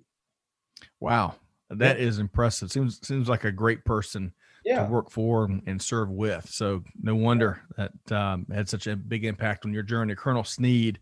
[0.98, 1.36] Wow.
[1.70, 2.06] That yeah.
[2.06, 2.72] is impressive.
[2.72, 4.32] Seems seems like a great person
[4.64, 4.84] yeah.
[4.84, 6.48] to work for and serve with.
[6.50, 10.98] So no wonder that um, had such a big impact on your journey, Colonel Sneed.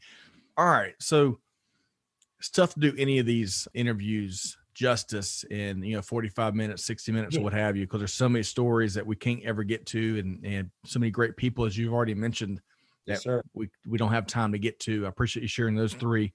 [0.57, 1.39] All right, so
[2.39, 7.11] it's tough to do any of these interviews justice in you know 45 minutes 60
[7.11, 7.41] minutes yeah.
[7.41, 10.21] or what have you because there's so many stories that we can't ever get to
[10.21, 12.61] and and so many great people as you've already mentioned
[13.09, 15.95] that yes, we we don't have time to get to i appreciate you sharing those
[15.95, 16.33] three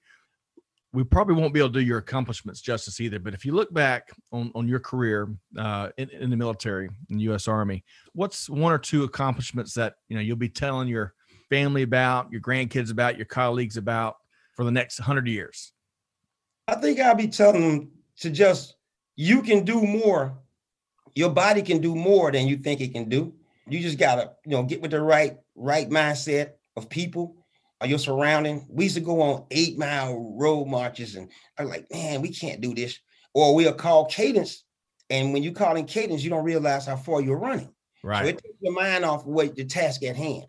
[0.92, 3.18] we probably won't be able to do your accomplishments justice either.
[3.18, 5.28] But if you look back on, on your career
[5.58, 7.48] uh, in, in the military, in the U.S.
[7.48, 11.12] Army, what's one or two accomplishments that you know you'll be telling your
[11.50, 14.14] family about, your grandkids about, your colleagues about
[14.54, 15.72] for the next hundred years?
[16.68, 18.76] I think I'll be telling them to just
[19.16, 20.38] you can do more.
[21.14, 23.34] Your body can do more than you think it can do.
[23.68, 27.36] You just gotta, you know, get with the right right mindset of people
[27.80, 28.66] or your surrounding.
[28.68, 32.60] We used to go on eight mile road marches, and I'm like, man, we can't
[32.60, 32.98] do this.
[33.32, 34.64] Or we'll call cadence,
[35.10, 37.70] and when you call in cadence, you don't realize how far you're running.
[38.02, 38.22] Right.
[38.22, 40.44] So it takes your mind off what the task at hand,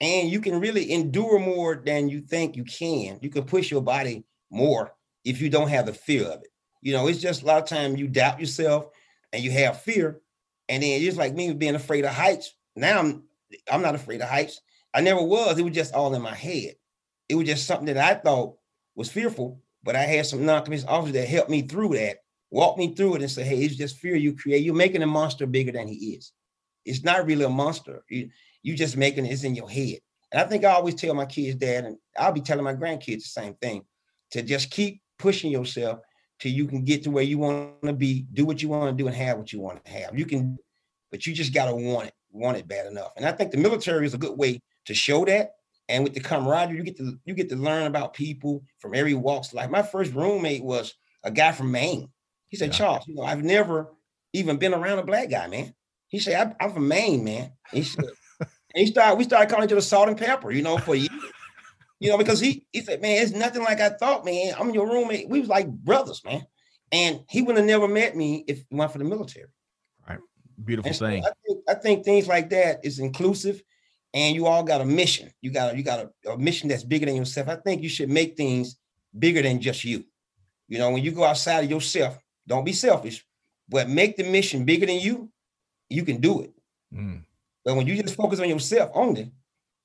[0.00, 3.18] and you can really endure more than you think you can.
[3.20, 6.48] You can push your body more if you don't have the fear of it.
[6.80, 8.88] You know, it's just a lot of time you doubt yourself
[9.32, 10.20] and you have fear,
[10.68, 12.54] and then just like me being afraid of heights.
[12.76, 13.24] Now I'm
[13.70, 14.60] I'm not afraid of heights.
[14.94, 15.58] I never was.
[15.58, 16.74] It was just all in my head.
[17.28, 18.56] It was just something that I thought
[18.94, 22.18] was fearful, but I had some non-commissioned officers that helped me through that,
[22.50, 24.64] walked me through it, and said, "Hey, it's just fear you create.
[24.64, 26.32] You're making a monster bigger than he is."
[26.84, 28.02] It's not really a monster.
[28.08, 28.30] You
[28.62, 29.98] you just making it's in your head.
[30.32, 33.22] And I think I always tell my kids, Dad, and I'll be telling my grandkids
[33.22, 33.84] the same thing,
[34.32, 36.00] to just keep pushing yourself
[36.38, 39.02] till you can get to where you want to be, do what you want to
[39.02, 40.18] do, and have what you want to have.
[40.18, 40.58] You can,
[41.10, 43.12] but you just gotta want it, want it bad enough.
[43.16, 45.52] And I think the military is a good way to show that.
[45.88, 49.14] And with the camaraderie, you get to you get to learn about people from every
[49.14, 49.48] walks.
[49.48, 49.70] of life.
[49.70, 52.08] my first roommate was a guy from Maine.
[52.48, 52.78] He said, yeah.
[52.78, 53.92] Charles, you know, I've never
[54.32, 55.74] even been around a black guy, man.
[56.08, 57.52] He said, I'm from Maine, man.
[57.70, 58.04] He said,
[58.40, 61.10] and he started, we started calling each other salt and pepper, you know, for years.
[62.00, 64.54] You know, because he he said, Man, it's nothing like I thought, man.
[64.58, 65.28] I'm your roommate.
[65.28, 66.46] We was like brothers, man.
[66.92, 69.48] And he would have never met me if it went for the military.
[70.08, 70.18] Right.
[70.64, 71.24] Beautiful so thing.
[71.24, 73.62] I think, I think things like that is inclusive
[74.14, 75.30] and you all got a mission.
[75.42, 77.48] You got a, you got a, a mission that's bigger than yourself.
[77.48, 78.76] I think you should make things
[79.18, 80.04] bigger than just you.
[80.68, 83.24] You know, when you go outside of yourself, don't be selfish,
[83.68, 85.30] but make the mission bigger than you.
[85.90, 86.52] You can do it.
[86.94, 87.22] Mm.
[87.64, 89.30] But when you just focus on yourself only,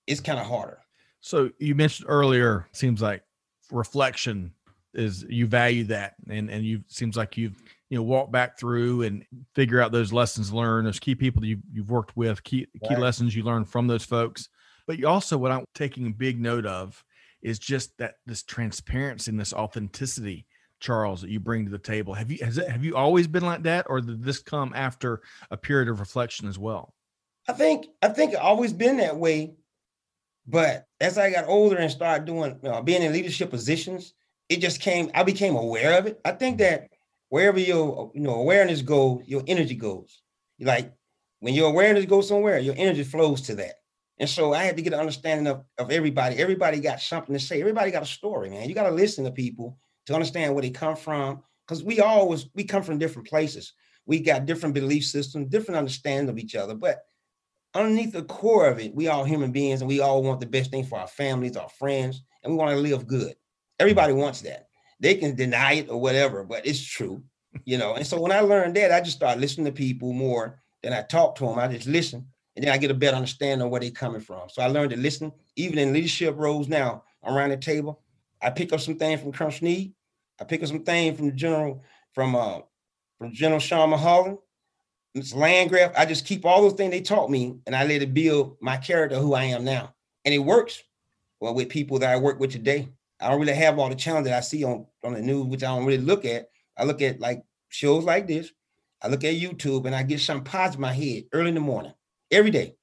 [0.08, 0.80] it's kind of harder.
[1.24, 3.24] So you mentioned earlier, seems like
[3.72, 4.54] reflection
[4.94, 9.04] is you value that, and and you seems like you've you know walk back through
[9.04, 12.68] and figure out those lessons learned, those key people that you you've worked with, key
[12.84, 13.00] key right.
[13.00, 14.50] lessons you learned from those folks.
[14.86, 17.02] But you also, what I'm taking a big note of
[17.42, 20.46] is just that this transparency and this authenticity
[20.82, 22.14] Charles, that you bring to the table.
[22.14, 25.22] Have you has it, have you always been like that, or did this come after
[25.50, 26.94] a period of reflection as well?
[27.48, 29.56] I think I think always been that way,
[30.46, 34.14] but as I got older and started doing you know, being in leadership positions,
[34.50, 35.10] it just came.
[35.14, 36.20] I became aware of it.
[36.26, 36.90] I think that
[37.30, 40.22] wherever your you know awareness goes, your energy goes.
[40.60, 40.94] Like
[41.40, 43.76] when your awareness goes somewhere, your energy flows to that.
[44.20, 46.38] And so I had to get an understanding of, of everybody.
[46.38, 47.60] Everybody got something to say.
[47.60, 48.70] Everybody got a story, man.
[48.70, 51.42] You got to listen to people to understand where they come from.
[51.68, 53.74] Because we always we come from different places.
[54.06, 56.76] We got different belief systems, different understanding of each other.
[56.76, 57.00] But
[57.74, 60.72] underneath the core of it, we all human beings and we all want the best
[60.72, 63.36] thing for our families, our friends, and we want to live good.
[63.80, 64.68] Everybody wants that.
[65.00, 67.24] They can deny it or whatever, but it's true,
[67.66, 67.96] you know.
[67.96, 71.02] And so when I learned that, I just started listening to people more than I
[71.02, 71.60] talk to them.
[71.60, 74.50] I just listen, and then I get a better understanding of where they're coming from.
[74.50, 78.02] So I learned to listen, even in leadership roles now around the table.
[78.42, 79.94] I pick up some things from Colonel Sneed.
[80.40, 81.82] I pick up some things from General,
[82.14, 82.60] from uh,
[83.18, 84.38] from General Sean Mulholland.
[85.16, 85.94] It's Landgraf.
[85.96, 88.78] I just keep all those things they taught me and I let it build my
[88.78, 89.94] character, who I am now.
[90.26, 90.82] And it works
[91.40, 92.90] well with people that I work with today.
[93.20, 95.64] I don't really have all the challenges that I see on, on the news, which
[95.64, 96.50] I don't really look at.
[96.78, 98.52] I look at like shows like this.
[99.02, 101.62] I look at YouTube and I get something positive in my head early in the
[101.62, 101.94] morning,
[102.32, 102.76] every day,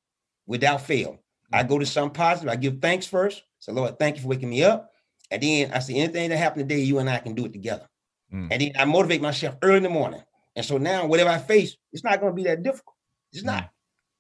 [0.47, 1.19] without fail.
[1.53, 2.53] I go to some positive.
[2.53, 3.43] I give thanks first.
[3.59, 4.93] So Lord, thank you for waking me up.
[5.31, 7.89] And then I say anything that happened today, you and I can do it together.
[8.33, 8.49] Mm.
[8.51, 10.23] And then I motivate myself early in the morning.
[10.57, 12.97] And so now, whatever I face, it's not going to be that difficult.
[13.33, 13.71] It's not,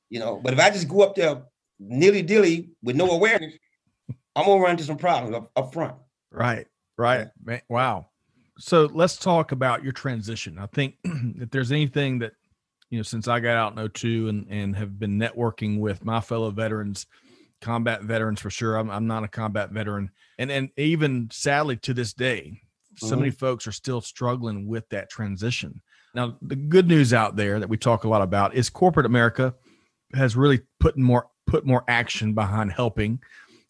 [0.09, 0.41] you know.
[0.43, 1.43] But if I just go up there
[1.81, 3.55] nilly dilly with no awareness,
[4.37, 5.97] I'm gonna run into some problems up, up front.
[6.31, 6.67] Right,
[6.97, 7.29] right.
[7.45, 8.07] Man, wow.
[8.59, 10.59] So let's talk about your transition.
[10.59, 12.33] I think if there's anything that
[12.91, 16.21] you know, since I got out in 02 and and have been networking with my
[16.21, 17.07] fellow veterans,
[17.61, 18.77] combat veterans for sure.
[18.77, 22.61] I'm I'm not a combat veteran, and and even sadly to this day,
[22.97, 23.21] so mm-hmm.
[23.21, 25.81] many folks are still struggling with that transition.
[26.15, 29.55] Now, the good news out there that we talk a lot about is corporate America
[30.15, 33.21] has really put more put more action behind helping.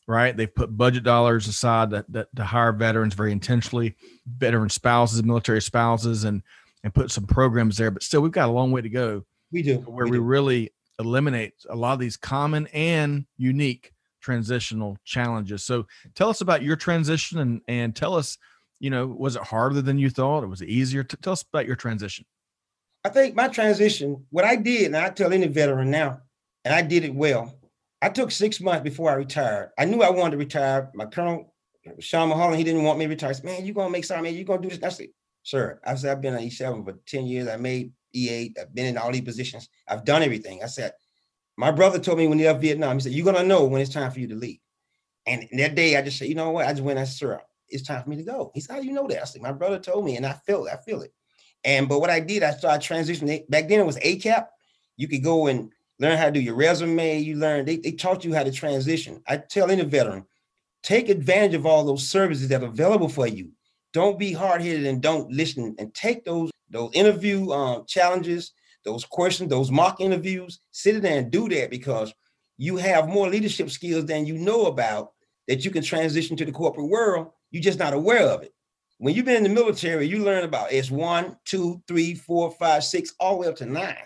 [0.08, 3.94] Right, they've put budget dollars aside that, that to hire veterans very intentionally,
[4.26, 6.42] veteran spouses, military spouses, and
[6.82, 7.92] and put some programs there.
[7.92, 9.24] But still, we've got a long way to go.
[9.52, 10.22] We do where we, we do.
[10.22, 15.64] really eliminate a lot of these common and unique transitional challenges.
[15.64, 18.36] So, tell us about your transition and and tell us
[18.80, 20.42] you know, was it harder than you thought?
[20.42, 21.04] Or was it easier?
[21.04, 22.24] To, tell us about your transition.
[23.04, 26.20] I think my transition, what I did, and I tell any veteran now,
[26.64, 27.54] and I did it well.
[28.02, 29.70] I took six months before I retired.
[29.78, 30.90] I knew I wanted to retire.
[30.94, 31.54] My colonel,
[31.98, 33.32] Sean Mulholland, he didn't want me to retire.
[33.32, 34.82] Said, man, you're gonna make something, man, You're gonna do this.
[34.82, 35.08] I said,
[35.42, 37.48] sir, I said, I've been on E7 for 10 years.
[37.48, 40.62] I made E8, I've been in all these positions, I've done everything.
[40.62, 40.92] I said,
[41.56, 43.92] my brother told me when he left Vietnam, he said, You're gonna know when it's
[43.92, 44.60] time for you to leave.
[45.26, 46.66] And that day I just said, you know what?
[46.66, 48.50] I just went, I said, sir, it's time for me to go.
[48.54, 49.22] He said, How do you know that?
[49.22, 50.72] I said, My brother told me, and I feel it.
[50.72, 51.12] I feel it.
[51.64, 53.48] And but what I did, I started transitioning.
[53.48, 54.46] Back then it was ACAP.
[54.96, 57.18] You could go and learn how to do your resume.
[57.18, 59.22] You learn, they, they taught you how to transition.
[59.26, 60.24] I tell any veteran,
[60.82, 63.50] take advantage of all those services that are available for you.
[63.92, 68.52] Don't be hard-headed and don't listen and take those those interview um, challenges,
[68.84, 70.60] those questions, those mock interviews.
[70.70, 72.14] Sit there and do that because
[72.56, 75.12] you have more leadership skills than you know about
[75.48, 78.52] that you can transition to the corporate world you're just not aware of it.
[78.98, 82.84] When you've been in the military, you learn about it's one, two, three, four, five,
[82.84, 83.96] six, all the way up to nine.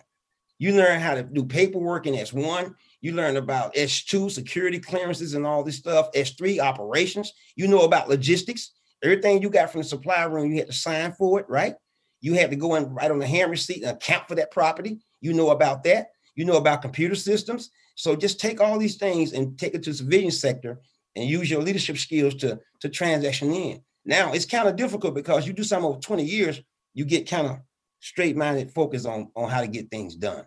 [0.58, 2.74] You learn how to do paperwork in S1.
[3.00, 6.12] You learn about S2 security clearances and all this stuff.
[6.12, 7.32] S3 operations.
[7.56, 8.72] You know about logistics.
[9.02, 11.74] Everything you got from the supply room, you had to sign for it, right?
[12.20, 15.00] You had to go and write on the hand receipt and account for that property.
[15.20, 16.06] You know about that.
[16.36, 17.70] You know about computer systems.
[17.96, 20.80] So just take all these things and take it to the civilian sector
[21.16, 23.82] and use your leadership skills to, to transaction in.
[24.04, 26.60] Now it's kind of difficult because you do something over 20 years,
[26.92, 27.58] you get kind of
[28.00, 30.44] straight-minded focus on, on how to get things done.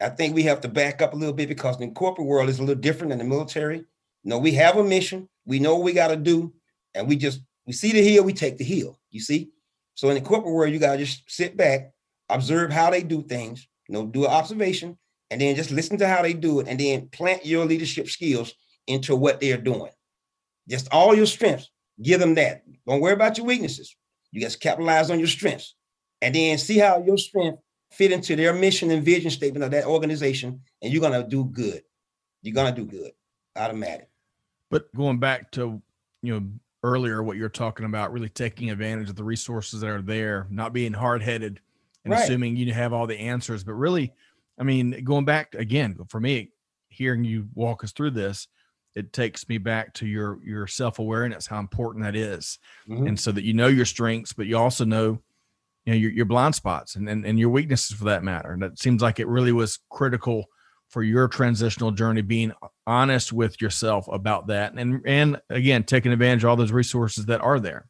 [0.00, 2.58] I think we have to back up a little bit because the corporate world is
[2.58, 3.78] a little different than the military.
[3.78, 3.84] You
[4.30, 6.52] know, we have a mission, we know what we got to do,
[6.94, 8.98] and we just we see the hill, we take the hill.
[9.10, 9.50] You see?
[9.94, 11.92] So in the corporate world, you gotta just sit back,
[12.28, 14.98] observe how they do things, you know, do an observation,
[15.30, 18.54] and then just listen to how they do it, and then plant your leadership skills
[18.86, 19.90] into what they're doing.
[20.68, 21.70] Just all your strengths,
[22.02, 22.62] give them that.
[22.86, 23.96] Don't worry about your weaknesses.
[24.30, 25.74] You just capitalize on your strengths,
[26.20, 27.58] and then see how your strength
[27.90, 31.82] fit into their mission and vision statement of that organization, and you're gonna do good.
[32.42, 33.12] You're gonna do good,
[33.56, 34.08] automatic.
[34.70, 35.82] But going back to
[36.22, 36.46] you know
[36.82, 40.72] earlier what you're talking about really taking advantage of the resources that are there not
[40.72, 41.60] being hard-headed
[42.04, 42.22] and right.
[42.22, 44.12] assuming you have all the answers but really
[44.58, 46.50] i mean going back again for me
[46.88, 48.48] hearing you walk us through this
[48.94, 52.58] it takes me back to your your self-awareness how important that is.
[52.88, 53.08] Mm-hmm.
[53.08, 55.20] and so that you know your strengths but you also know
[55.84, 58.62] you know your, your blind spots and, and and your weaknesses for that matter and
[58.62, 60.46] it seems like it really was critical
[60.88, 62.52] for your transitional journey being
[62.86, 67.40] honest with yourself about that and and again taking advantage of all those resources that
[67.40, 67.88] are there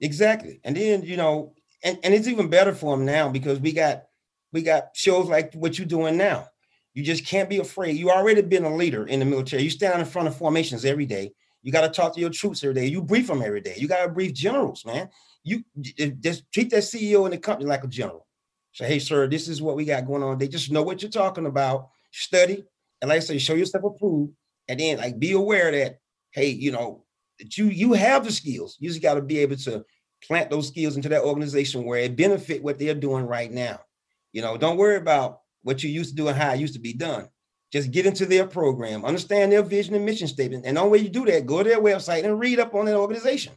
[0.00, 3.72] exactly and then you know and, and it's even better for them now because we
[3.72, 4.04] got
[4.52, 6.46] we got shows like what you're doing now
[6.96, 7.94] you just can't be afraid.
[7.98, 9.62] You already been a leader in the military.
[9.62, 11.30] You stand in front of formations every day.
[11.62, 12.86] You got to talk to your troops every day.
[12.86, 13.74] You brief them every day.
[13.76, 15.10] You got to brief generals man.
[15.44, 15.62] You
[16.20, 18.26] just treat that ceo in the company like a general.
[18.72, 20.38] Say hey sir this is what we got going on.
[20.38, 21.90] They just know what you're talking about.
[22.12, 22.64] Study,
[23.02, 24.32] and like I say, show yourself approved,
[24.66, 25.98] and then like be aware that
[26.30, 27.04] hey, you know,
[27.38, 28.78] that you you have the skills.
[28.80, 29.84] You just got to be able to
[30.26, 33.80] plant those skills into that organization where it benefit what they're doing right now.
[34.32, 36.80] You know, don't worry about what you used to do and how it used to
[36.80, 37.28] be done.
[37.72, 40.64] Just get into their program, understand their vision and mission statement.
[40.64, 42.84] And the only way you do that, go to their website and read up on
[42.84, 43.52] that organization.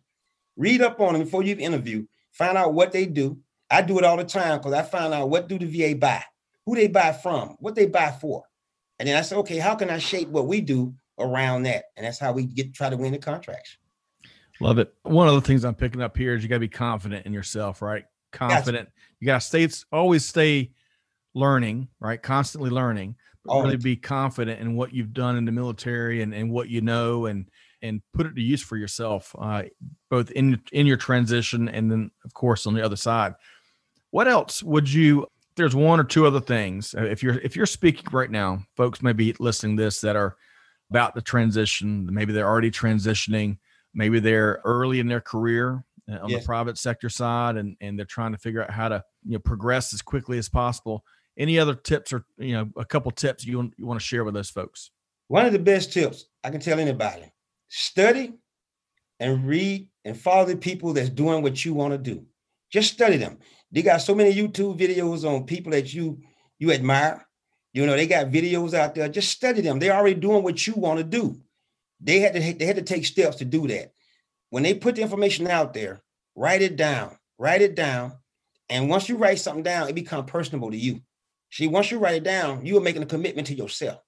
[0.57, 2.07] Read up on them before you interview.
[2.31, 3.37] Find out what they do.
[3.69, 6.23] I do it all the time because I find out what do the VA buy,
[6.65, 8.43] who they buy from, what they buy for.
[8.97, 11.85] And then I said, okay, how can I shape what we do around that?
[11.95, 13.77] And that's how we get try to win the contracts.
[14.59, 14.91] Love it.
[15.03, 17.33] One of the things I'm picking up here is you got to be confident in
[17.33, 18.05] yourself, right?
[18.31, 18.87] Confident.
[18.87, 19.17] Gotcha.
[19.19, 20.71] You got to stay, always stay
[21.39, 22.21] learning, right?
[22.21, 23.65] Constantly learning, but always.
[23.65, 27.25] really be confident in what you've done in the military and, and what you know
[27.25, 27.49] and,
[27.81, 29.63] and put it to use for yourself, uh,
[30.09, 33.33] both in, in your transition and then of course on the other side.
[34.11, 35.27] What else would you
[35.59, 39.01] there's one or two other things uh, if you're if you're speaking right now folks
[39.01, 40.37] may be listening this that are
[40.89, 43.57] about the transition maybe they're already transitioning
[43.93, 46.39] maybe they're early in their career uh, on yes.
[46.39, 49.39] the private sector side and and they're trying to figure out how to you know
[49.39, 51.03] progress as quickly as possible
[51.39, 54.23] any other tips or you know a couple tips you want, you want to share
[54.23, 54.91] with those folks
[55.27, 57.31] one of the best tips i can tell anybody
[57.69, 58.33] study
[59.19, 62.23] and read and follow the people that's doing what you want to do
[62.71, 63.39] just study them
[63.71, 66.19] they got so many YouTube videos on people that you
[66.57, 67.25] you admire.
[67.73, 69.07] You know, they got videos out there.
[69.09, 69.79] Just study them.
[69.79, 71.39] They're already doing what you want to do.
[72.01, 73.93] They had to they had to take steps to do that.
[74.49, 76.01] When they put the information out there,
[76.35, 77.17] write it down.
[77.37, 78.13] Write it down.
[78.69, 81.01] And once you write something down, it becomes personable to you.
[81.51, 83.99] See, once you write it down, you are making a commitment to yourself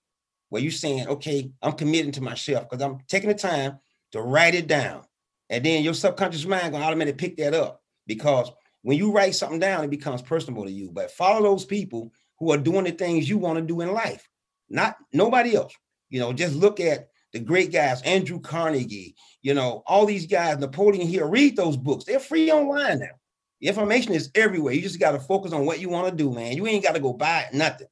[0.49, 3.79] where you're saying, okay, I'm committing to myself because I'm taking the time
[4.11, 5.03] to write it down.
[5.49, 8.51] And then your subconscious mind gonna automatically pick that up because
[8.83, 10.91] when you write something down, it becomes personal to you.
[10.91, 14.27] But follow those people who are doing the things you want to do in life,
[14.69, 15.73] not nobody else.
[16.09, 20.57] You know, just look at the great guys, Andrew Carnegie, you know, all these guys,
[20.57, 22.03] Napoleon Hill, read those books.
[22.03, 23.20] They're free online now.
[23.61, 24.73] The information is everywhere.
[24.73, 26.57] You just got to focus on what you want to do, man.
[26.57, 27.87] You ain't got to go buy nothing.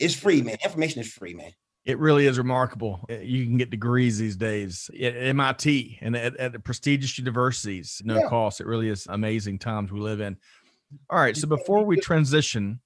[0.00, 0.56] It's free, man.
[0.64, 1.52] Information is free, man.
[1.84, 3.04] It really is remarkable.
[3.10, 8.02] Uh, you can get degrees these days at MIT and at, at the prestigious universities,
[8.04, 8.28] no yeah.
[8.28, 8.60] cost.
[8.60, 10.36] It really is amazing times we live in.
[11.08, 11.36] All right.
[11.36, 12.80] So before we transition,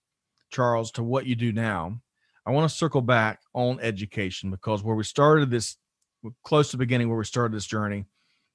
[0.50, 2.00] Charles, to what you do now,
[2.46, 5.76] I want to circle back on education because where we started this,
[6.44, 8.04] close to the beginning where we started this journey,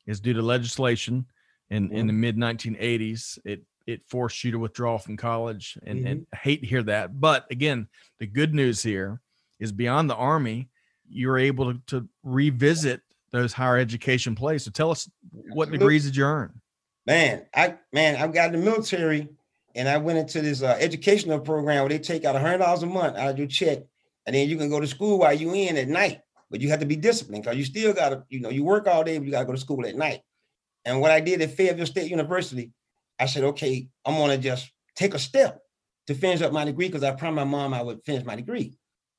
[0.08, 1.26] is due to legislation
[1.70, 1.98] in, mm-hmm.
[1.98, 3.38] in the mid 1980s.
[3.46, 6.08] It it forced you to withdraw from college, and, mm-hmm.
[6.08, 7.20] and hate to hear that.
[7.20, 7.88] But again,
[8.20, 9.22] the good news here
[9.60, 10.70] is beyond the army
[11.14, 13.02] you're able to, to revisit
[13.32, 15.10] those higher education places so tell us
[15.50, 16.54] what degrees did you earn
[17.06, 19.28] man i man i got in the military
[19.76, 22.84] and I went into this uh, educational program where they take out a hundred dollars
[22.84, 23.80] a month out of your check,
[24.26, 26.22] and then you can go to school while you in at night.
[26.50, 29.04] But you have to be disciplined because you still gotta, you know, you work all
[29.04, 30.22] day, but you gotta go to school at night.
[30.84, 32.72] And what I did at Fayetteville State University,
[33.22, 35.62] I said, okay, I'm gonna just take a step
[36.08, 38.74] to finish up my degree because I promised my mom I would finish my degree.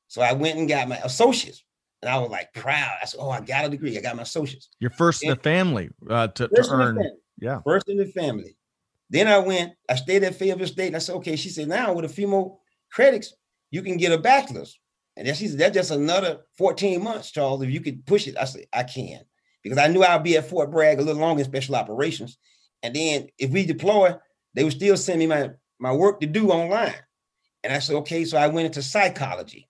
[0.09, 1.65] So I went and got my associates,
[2.03, 2.91] and I was like proud.
[3.01, 3.97] I said, oh, I got a degree.
[3.97, 4.69] I got my associates.
[4.81, 7.01] You're first in the family uh, to, to earn.
[7.39, 8.57] Yeah, first in the family.
[9.09, 11.37] Then I went, I stayed at Fayetteville State, and I said, okay.
[11.37, 12.59] She said, now with a few more
[12.91, 13.35] credits,
[13.71, 14.79] you can get a bachelor's.
[15.17, 17.63] And then she said, that's just another 14 months, Charles.
[17.63, 19.21] If you could push it, I said, I can.
[19.63, 22.39] Because I knew I'd be at Fort Bragg a little longer in special operations.
[22.83, 24.15] And then if we deploy,
[24.55, 26.95] they would still send me my, my work to do online.
[27.65, 28.25] And I said, okay.
[28.25, 29.69] So I went into psychology.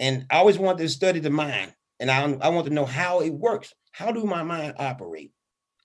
[0.00, 1.74] And I always wanted to study the mind.
[2.00, 3.74] And I, I want to know how it works.
[3.92, 5.32] How do my mind operate?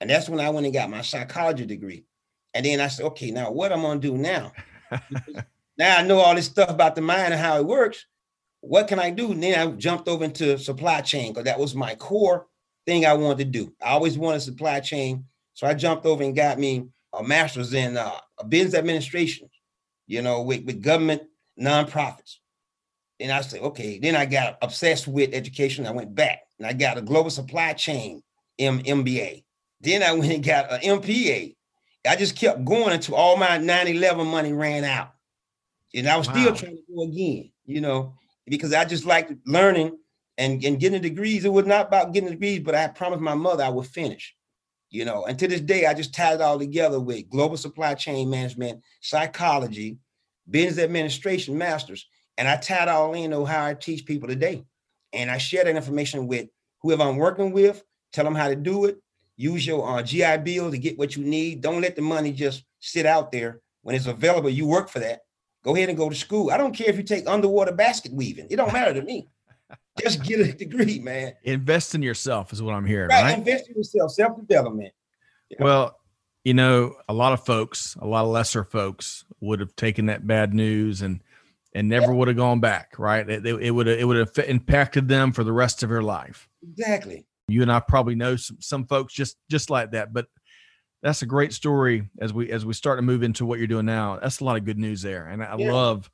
[0.01, 2.05] And that's when I went and got my psychology degree.
[2.53, 4.51] And then I said, okay, now what I'm gonna do now?
[5.77, 8.05] now I know all this stuff about the mind and how it works.
[8.59, 9.31] What can I do?
[9.31, 12.47] And then I jumped over into supply chain because that was my core
[12.85, 13.73] thing I wanted to do.
[13.81, 15.25] I always wanted supply chain.
[15.53, 18.11] So I jumped over and got me a master's in uh,
[18.47, 19.49] business administration,
[20.07, 21.23] you know, with, with government
[21.59, 22.37] nonprofits.
[23.19, 23.99] And I said, okay.
[23.99, 25.85] Then I got obsessed with education.
[25.85, 28.23] I went back and I got a global supply chain
[28.57, 29.43] M- MBA.
[29.81, 31.55] Then I went and got an MPA
[32.07, 35.13] I just kept going until all my 9-11 money ran out.
[35.93, 36.33] And I was wow.
[36.33, 38.15] still trying to go again, you know,
[38.47, 39.97] because I just liked learning
[40.37, 41.45] and, and getting degrees.
[41.45, 44.35] It was not about getting degrees, but I promised my mother I would finish,
[44.91, 45.25] you know.
[45.25, 48.81] And to this day, I just tied it all together with global supply chain management,
[49.01, 49.97] psychology,
[50.49, 52.07] business administration masters.
[52.37, 54.63] And I tied all in on how I teach people today.
[55.13, 56.47] And I share that information with
[56.81, 57.83] whoever I'm working with,
[58.13, 59.01] tell them how to do it,
[59.41, 61.61] Use your uh, GI Bill to get what you need.
[61.61, 64.51] Don't let the money just sit out there when it's available.
[64.51, 65.21] You work for that.
[65.63, 66.51] Go ahead and go to school.
[66.51, 68.45] I don't care if you take underwater basket weaving.
[68.51, 69.29] It don't matter to me.
[69.99, 71.33] Just get a degree, man.
[71.43, 73.09] Invest in yourself is what I'm hearing.
[73.09, 73.23] Right.
[73.23, 73.37] right?
[73.37, 74.93] Invest in yourself, self development.
[75.49, 75.63] Yeah.
[75.63, 75.99] Well,
[76.43, 80.25] you know, a lot of folks, a lot of lesser folks would have taken that
[80.25, 81.21] bad news and
[81.73, 82.13] and never yeah.
[82.13, 83.29] would have gone back, right?
[83.29, 86.47] It, it would have it would have impacted them for the rest of their life.
[86.63, 90.13] Exactly you and I probably know some, some folks just just like that.
[90.13, 90.27] But
[91.03, 93.85] that's a great story as we as we start to move into what you're doing
[93.85, 94.19] now.
[94.21, 95.71] That's a lot of good news there, and I yeah.
[95.71, 96.09] love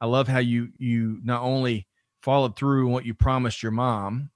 [0.00, 1.86] I love how you you not only
[2.26, 4.28] followed through on what you promised your mom,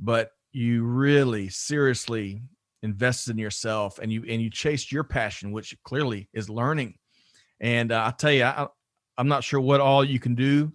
[0.00, 2.40] but you really seriously
[2.82, 6.94] invested in yourself and you and you chased your passion, which clearly is learning.
[7.60, 8.68] And uh, I tell you, I,
[9.18, 10.72] I'm not sure what all you can do.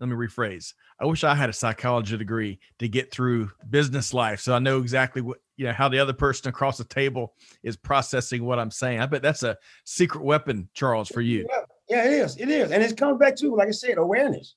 [0.00, 0.72] Let me rephrase.
[0.98, 4.40] I wish I had a psychology degree to get through business life.
[4.40, 7.76] So I know exactly what, you know, how the other person across the table is
[7.76, 9.00] processing what I'm saying.
[9.00, 11.46] I bet that's a secret weapon, Charles, for you.
[11.50, 12.38] Yeah, yeah it is.
[12.38, 12.70] It is.
[12.70, 14.54] And it comes back to, like I said, awareness.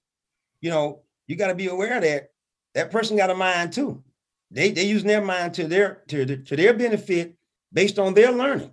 [0.61, 2.29] You know, you got to be aware that
[2.73, 4.03] that person got a mind too.
[4.51, 7.35] They they using their mind to their to, to their benefit
[7.71, 8.71] based on their learning.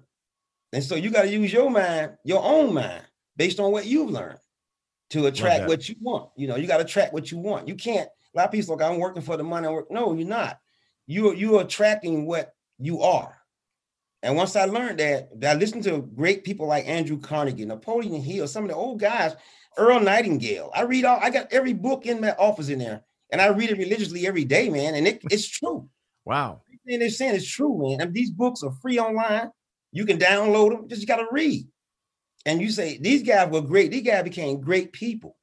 [0.72, 3.03] And so you got to use your mind, your own mind,
[3.36, 4.38] based on what you've learned
[5.11, 6.30] to attract what you want.
[6.36, 7.66] You know, you got to attract what you want.
[7.66, 8.09] You can't.
[8.34, 9.66] A lot of people like, I'm working for the money.
[9.66, 9.90] I work.
[9.90, 10.61] No, you're not.
[11.07, 13.36] You you're attracting what you are.
[14.22, 18.46] And once I learned that, I listened to great people like Andrew Carnegie, Napoleon Hill,
[18.46, 19.34] some of the old guys,
[19.77, 20.71] Earl Nightingale.
[20.75, 21.18] I read all.
[21.21, 24.45] I got every book in my office in there, and I read it religiously every
[24.45, 24.95] day, man.
[24.95, 25.89] And it, it's true.
[26.25, 26.62] Wow.
[26.68, 28.01] Everything they're saying is true, man.
[28.01, 29.51] And these books are free online.
[29.93, 30.89] You can download them.
[30.89, 31.66] Just got to read
[32.47, 33.91] and you say these guys were great.
[33.91, 35.37] These guys became great people.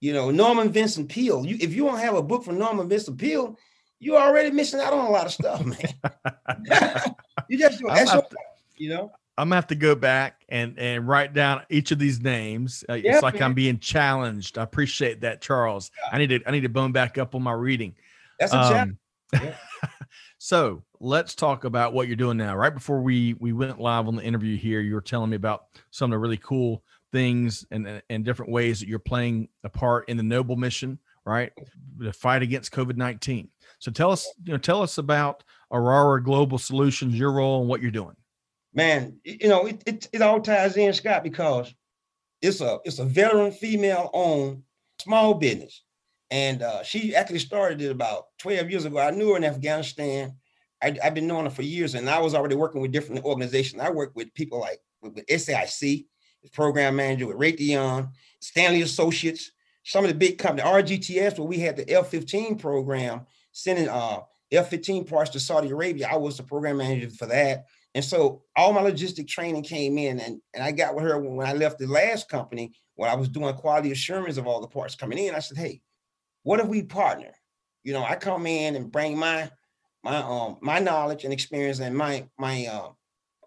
[0.00, 1.46] You know, Norman Vincent Peale.
[1.46, 3.56] You if you don't have a book from Norman Vincent Peale,
[3.98, 5.78] you're already missing out on a lot of stuff, man.
[7.48, 8.36] you just that's your, to,
[8.76, 9.12] you know.
[9.36, 12.84] I'm gonna have to go back and and write down each of these names.
[12.88, 13.42] Uh, yeah, it's like man.
[13.44, 14.58] I'm being challenged.
[14.58, 15.90] I appreciate that, Charles.
[16.04, 16.10] Yeah.
[16.14, 17.94] I need to I need to bone back up on my reading.
[18.38, 18.96] That's a um, challenge.
[19.32, 19.54] Yeah.
[20.38, 22.56] so let's talk about what you're doing now.
[22.56, 25.64] Right before we we went live on the interview here, you were telling me about
[25.90, 30.08] some of the really cool things and and different ways that you're playing a part
[30.08, 31.52] in the noble mission, right?
[31.98, 33.48] The fight against COVID nineteen.
[33.80, 37.82] So tell us, you know, tell us about Aurora Global Solutions, your role and what
[37.82, 38.14] you're doing.
[38.74, 41.72] Man, you know, it it, it all ties in, Scott, because
[42.42, 44.62] it's a it's a veteran female owned
[45.00, 45.82] small business.
[46.30, 48.98] And uh, she actually started it about 12 years ago.
[48.98, 50.34] I knew her in Afghanistan.
[50.82, 53.80] I, have been knowing her for years, and I was already working with different organizations.
[53.80, 56.06] I work with people like with, with SAIC,
[56.52, 58.10] program manager with Raytheon,
[58.40, 59.52] Stanley Associates,
[59.84, 64.20] some of the big companies, RGTS, where we had the F-15 program, sending uh,
[64.50, 66.08] F-15 parts to Saudi Arabia.
[66.10, 67.66] I was the program manager for that.
[67.94, 71.46] And so all my logistic training came in, and, and I got with her when
[71.46, 74.96] I left the last company, when I was doing quality assurance of all the parts
[74.96, 75.34] coming in.
[75.34, 75.80] I said, hey,
[76.42, 77.32] what if we partner?
[77.84, 79.50] You know, I come in and bring my
[80.02, 82.90] my um my knowledge and experience and my my uh,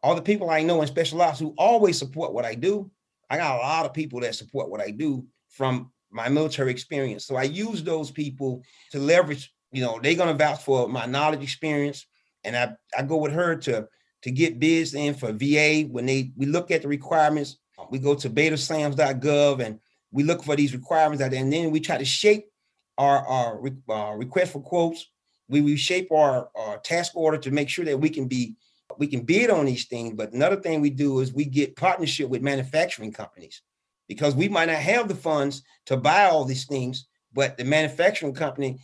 [0.02, 2.90] all the people I know in special ops who always support what I do.
[3.30, 7.26] I got a lot of people that support what I do from my military experience.
[7.26, 11.44] So I use those people to leverage, you know, they're gonna vouch for my knowledge
[11.44, 12.06] experience.
[12.44, 13.88] And I, I go with her to
[14.24, 17.58] to get bids in for VA when they we look at the requirements.
[17.90, 19.80] We go to betasams.gov and
[20.12, 22.50] we look for these requirements out there, and then we try to shape
[22.98, 25.06] our, our uh, request for quotes.
[25.48, 28.56] We reshape our, our task order to make sure that we can be
[28.98, 30.14] we can bid on these things.
[30.16, 33.62] But another thing we do is we get partnership with manufacturing companies
[34.08, 38.34] because we might not have the funds to buy all these things, but the manufacturing
[38.34, 38.80] company,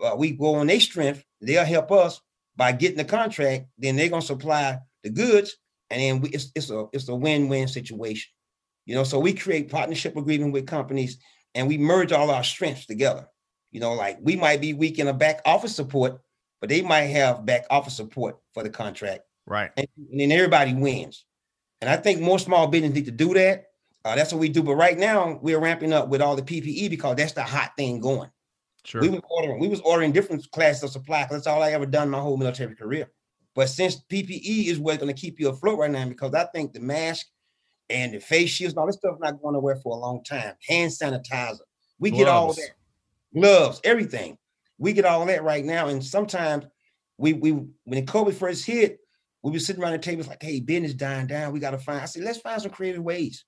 [0.00, 2.20] uh, we go on their strength, they'll help us
[2.58, 5.56] by getting the contract, then they're gonna supply the goods,
[5.88, 8.30] and then we, it's, it's a it's a win-win situation.
[8.84, 11.18] You know, so we create partnership agreement with companies
[11.54, 13.26] and we merge all our strengths together.
[13.70, 16.20] You know, like we might be weak in a back office support,
[16.60, 19.22] but they might have back office support for the contract.
[19.46, 19.70] Right.
[19.76, 21.24] And, and then everybody wins.
[21.80, 23.66] And I think more small businesses need to do that.
[24.04, 24.62] Uh, that's what we do.
[24.62, 28.00] But right now we're ramping up with all the PPE because that's the hot thing
[28.00, 28.30] going.
[28.88, 29.02] Sure.
[29.02, 31.84] We was ordering, we was ordering different classes of supply because that's all I ever
[31.84, 33.10] done my whole military career.
[33.54, 36.72] But since PPE is what's going to keep you afloat right now, because I think
[36.72, 37.26] the mask
[37.90, 40.54] and the face shields, all this stuff not going to wear for a long time.
[40.66, 41.58] Hand sanitizer,
[41.98, 42.24] we Gloves.
[42.24, 42.70] get all that.
[43.34, 44.38] Gloves, everything.
[44.78, 45.88] We get all that right now.
[45.88, 46.64] And sometimes
[47.18, 47.50] we we
[47.84, 49.00] when COVID first hit,
[49.42, 51.52] we were sitting around the table like, hey, business dying down.
[51.52, 52.00] We got to find.
[52.00, 53.44] I said, let's find some creative ways.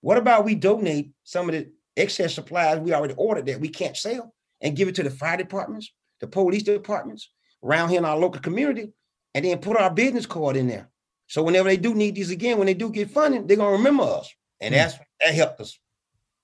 [0.00, 3.94] What about we donate some of the excess supplies we already ordered that we can't
[3.94, 7.30] sell and give it to the fire departments, the police departments
[7.62, 8.92] around here in our local community,
[9.34, 10.88] and then put our business card in there.
[11.26, 14.02] So whenever they do need these again, when they do get funding, they're gonna remember
[14.02, 14.32] us.
[14.60, 14.82] And mm-hmm.
[14.82, 15.78] that's that helped us.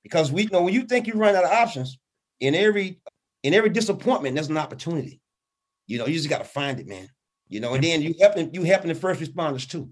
[0.02, 1.98] Because we you know when you think you run out of options,
[2.40, 3.00] in every
[3.42, 5.20] in every disappointment, there's an opportunity.
[5.86, 7.08] You know, you just got to find it, man.
[7.48, 9.90] You know, and then you helping you helping the first responders too.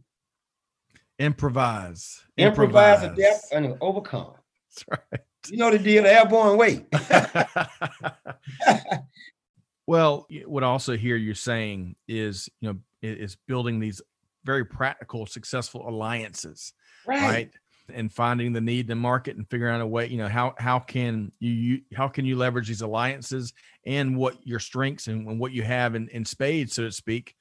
[1.18, 2.20] Improvise.
[2.36, 4.34] Improvise, Improvise adapt, and overcome.
[4.68, 5.20] That's right.
[5.50, 6.86] You know the deal, airborne way.
[9.86, 14.00] well, what I also hear you saying is, you know, is building these
[14.44, 16.72] very practical, successful alliances,
[17.06, 17.22] right?
[17.22, 17.50] right?
[17.92, 20.54] And finding the need in the market and figuring out a way, you know, how
[20.58, 23.52] how can you, you how can you leverage these alliances
[23.84, 27.34] and what your strengths and, and what you have in, in spades, so to speak,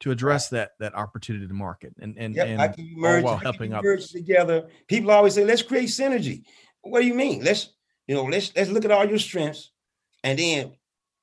[0.00, 3.72] to address that that opportunity to market and and, yep, and can merge, while helping
[3.72, 4.68] others together.
[4.86, 6.44] People always say, "Let's create synergy."
[6.82, 7.44] What do you mean?
[7.44, 7.72] Let's
[8.06, 9.70] you know let's let's look at all your strengths
[10.24, 10.72] and then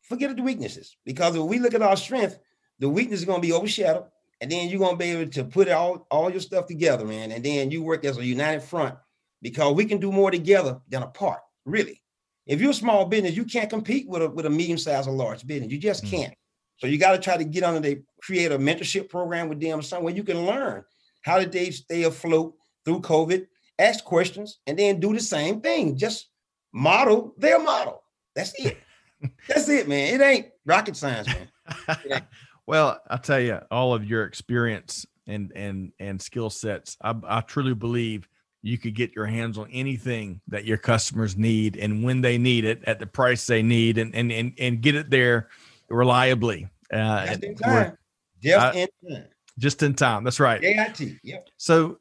[0.02, 2.40] forget the weaknesses because if we look at our strength,
[2.80, 4.06] the weakness is going to be overshadowed,
[4.42, 7.32] and then you're going to be able to put all all your stuff together, man,
[7.32, 8.96] and then you work as a united front
[9.42, 11.40] because we can do more together than apart.
[11.66, 12.02] Really,
[12.46, 15.16] if you're a small business, you can't compete with a with a medium sized or
[15.16, 15.72] large business.
[15.72, 16.16] You just mm-hmm.
[16.16, 16.34] can't.
[16.78, 19.82] So you got to try to get under the create a mentorship program with them
[19.82, 20.84] somewhere you can learn
[21.26, 22.54] how did they stay afloat
[22.86, 23.48] through COVID,
[23.80, 25.98] ask questions, and then do the same thing.
[25.98, 26.30] Just
[26.74, 28.04] model their model.
[28.36, 28.78] That's it.
[29.48, 30.14] That's it, man.
[30.14, 32.28] It ain't rocket science, man.
[32.68, 37.42] well, I'll tell you, all of your experience and and and skill sets, I, I
[37.42, 38.28] truly believe
[38.62, 42.66] you could get your hands on anything that your customers need and when they need
[42.66, 45.50] it at the price they need and and and, and get it there
[45.90, 46.68] reliably.
[46.92, 47.98] Uh, just in time.
[48.42, 49.26] Just in time.
[49.58, 50.24] Just in time.
[50.24, 50.62] That's right.
[50.62, 51.18] AIT.
[51.24, 51.48] Yep.
[51.58, 51.98] So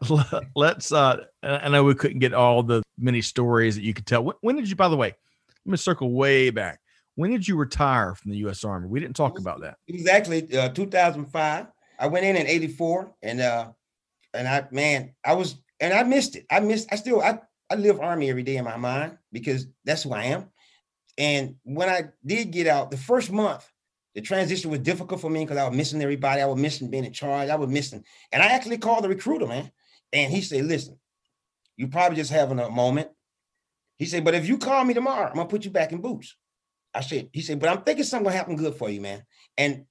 [0.56, 0.92] let's.
[0.92, 4.22] uh I know we couldn't get all the many stories that you could tell.
[4.24, 4.76] When, when did you?
[4.76, 5.14] By the way,
[5.64, 6.80] let me circle way back.
[7.14, 8.64] When did you retire from the U.S.
[8.64, 8.88] Army?
[8.88, 9.76] We didn't talk was, about that.
[9.86, 10.56] It Exactly.
[10.56, 11.66] Uh, 2005.
[11.98, 13.68] I went in in '84, and uh,
[14.34, 16.46] and I man, I was and I missed it.
[16.50, 16.88] I missed.
[16.92, 17.40] I still I
[17.70, 20.50] I live Army every day in my mind because that's who I am.
[21.18, 23.70] And when I did get out, the first month,
[24.14, 26.42] the transition was difficult for me because I was missing everybody.
[26.42, 27.48] I was missing being in charge.
[27.48, 28.04] I was missing.
[28.30, 29.70] And I actually called the recruiter, man.
[30.12, 30.98] And he said, listen,
[31.76, 33.08] you probably just having a moment.
[33.96, 36.36] He said, but if you call me tomorrow, I'm gonna put you back in boots.
[36.94, 39.24] I said, he said, but I'm thinking something gonna happen good for you, man.
[39.56, 39.86] And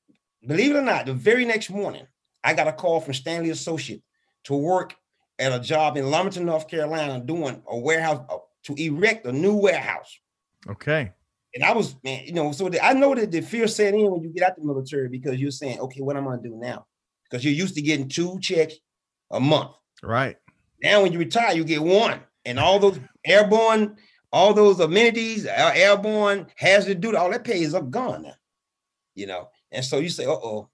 [0.46, 2.06] believe it or not, the very next morning,
[2.44, 4.04] I got a call from Stanley Associate
[4.46, 4.96] to work
[5.40, 9.56] at a job in Lumberton, North Carolina, doing a warehouse uh, to erect a new
[9.56, 10.20] warehouse.
[10.70, 11.12] Okay.
[11.54, 14.10] And I was, man, you know, so the, I know that the fear set in
[14.10, 16.56] when you get out the military because you're saying, okay, what am I gonna do
[16.56, 16.86] now?
[17.24, 18.76] Because you're used to getting two checks
[19.32, 19.72] a month.
[20.02, 20.38] Right.
[20.82, 23.98] Now, when you retire, you get one, and all those airborne,
[24.32, 28.36] all those amenities, airborne hazard duty, all that pay is up gone now.
[29.14, 30.70] You know, and so you say, uh oh,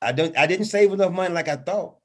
[0.00, 1.96] I don't I didn't save enough money like I thought.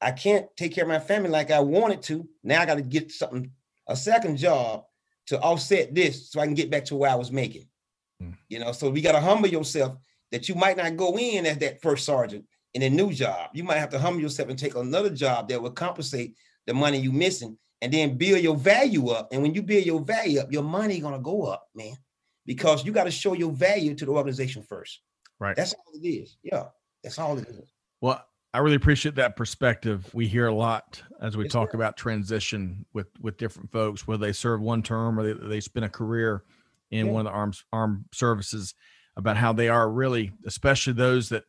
[0.00, 2.28] I can't take care of my family like I wanted to.
[2.42, 3.50] Now I got to get something,
[3.86, 4.84] a second job
[5.26, 7.66] to offset this so I can get back to where I was making.
[8.22, 8.36] Mm.
[8.48, 9.96] You know, so we got to humble yourself
[10.30, 12.44] that you might not go in as that first sergeant
[12.74, 13.50] in a new job.
[13.52, 16.34] You might have to humble yourself and take another job that will compensate
[16.66, 19.28] the money you missing and then build your value up.
[19.32, 21.94] And when you build your value up, your money gonna go up, man,
[22.46, 25.00] because you got to show your value to the organization first.
[25.38, 25.56] Right.
[25.56, 26.36] That's all it is.
[26.42, 26.66] Yeah,
[27.02, 27.72] that's all it is.
[28.00, 30.08] Well, I really appreciate that perspective.
[30.14, 34.32] We hear a lot as we talk about transition with with different folks, whether they
[34.32, 36.44] serve one term or they, they spend a career
[36.92, 37.12] in yeah.
[37.12, 38.74] one of the armed armed services,
[39.16, 41.44] about how they are really, especially those that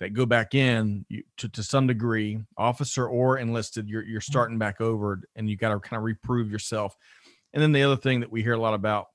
[0.00, 4.32] that go back in you, to, to some degree, officer or enlisted, you're you're mm-hmm.
[4.32, 6.96] starting back over, and you got to kind of reprove yourself.
[7.54, 9.06] And then the other thing that we hear a lot about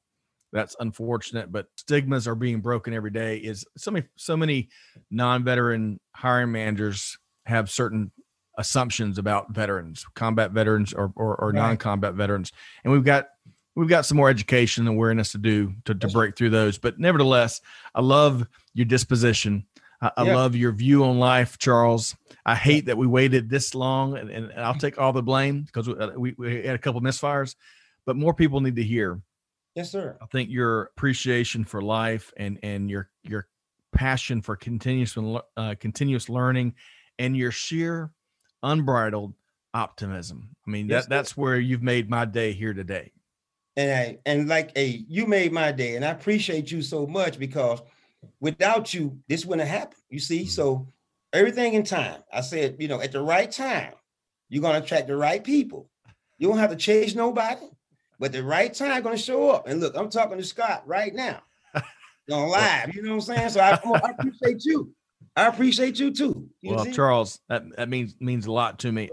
[0.53, 3.38] that's unfortunate, but stigmas are being broken every day.
[3.38, 4.69] Is so many so many
[5.09, 8.11] non-veteran hiring managers have certain
[8.57, 11.55] assumptions about veterans, combat veterans or, or, or right.
[11.55, 12.51] non-combat veterans.
[12.84, 13.27] And we've got
[13.76, 16.78] we've got some more education and awareness to do to, to break through those.
[16.78, 17.61] But nevertheless,
[17.95, 19.65] I love your disposition.
[20.01, 22.15] I, I love your view on life, Charles.
[22.45, 25.88] I hate that we waited this long, and, and I'll take all the blame because
[26.17, 27.55] we, we had a couple misfires.
[28.05, 29.22] But more people need to hear.
[29.76, 30.17] Yes, sir.
[30.22, 33.47] I think your appreciation for life and and your your
[33.93, 35.17] passion for continuous
[35.55, 36.74] uh, continuous learning
[37.19, 38.11] and your sheer
[38.63, 39.34] unbridled
[39.74, 40.55] optimism.
[40.67, 43.11] I mean, yes, that, that's where you've made my day here today.
[43.78, 47.39] And I, and like a you made my day, and I appreciate you so much
[47.39, 47.82] because
[48.39, 50.01] without you, this wouldn't have happened.
[50.09, 50.49] You see, mm-hmm.
[50.49, 50.88] so
[51.34, 52.22] everything in time.
[52.34, 53.93] I said, you know, at the right time,
[54.49, 55.89] you're gonna attract the right people.
[56.38, 57.67] You don't have to chase nobody,
[58.19, 59.67] but the right time gonna show up.
[59.67, 61.41] And look, I'm talking to Scott right now.
[62.32, 63.49] on live, you know what I'm saying?
[63.49, 64.93] So I, I appreciate you.
[65.36, 66.49] I appreciate you too.
[66.61, 66.91] You well, see?
[66.91, 69.09] Charles, that, that means means a lot to me.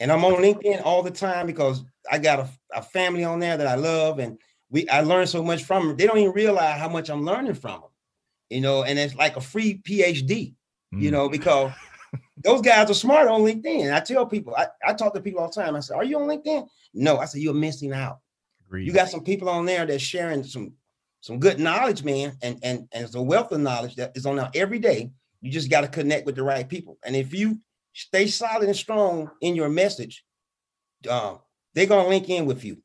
[0.00, 3.58] And I'm on LinkedIn all the time because I got a, a family on there
[3.58, 4.38] that I love and
[4.70, 5.96] we I learned so much from them.
[5.96, 7.90] They don't even realize how much I'm learning from them,
[8.48, 10.54] you know, and it's like a free PhD,
[10.94, 11.02] mm.
[11.02, 11.72] you know, because
[12.42, 13.94] those guys are smart on LinkedIn.
[13.94, 15.76] I tell people, I, I talk to people all the time.
[15.76, 16.66] I say, Are you on LinkedIn?
[16.94, 18.18] No, I say you're missing out.
[18.66, 18.86] Agreed.
[18.86, 20.72] You got some people on there that's sharing some
[21.20, 24.36] some good knowledge, man, and and and it's a wealth of knowledge that is on
[24.36, 25.10] there every day.
[25.40, 26.98] You just got to connect with the right people.
[27.04, 27.58] And if you
[27.94, 30.24] stay solid and strong in your message,
[31.08, 31.36] uh,
[31.74, 32.78] they're gonna link in with you.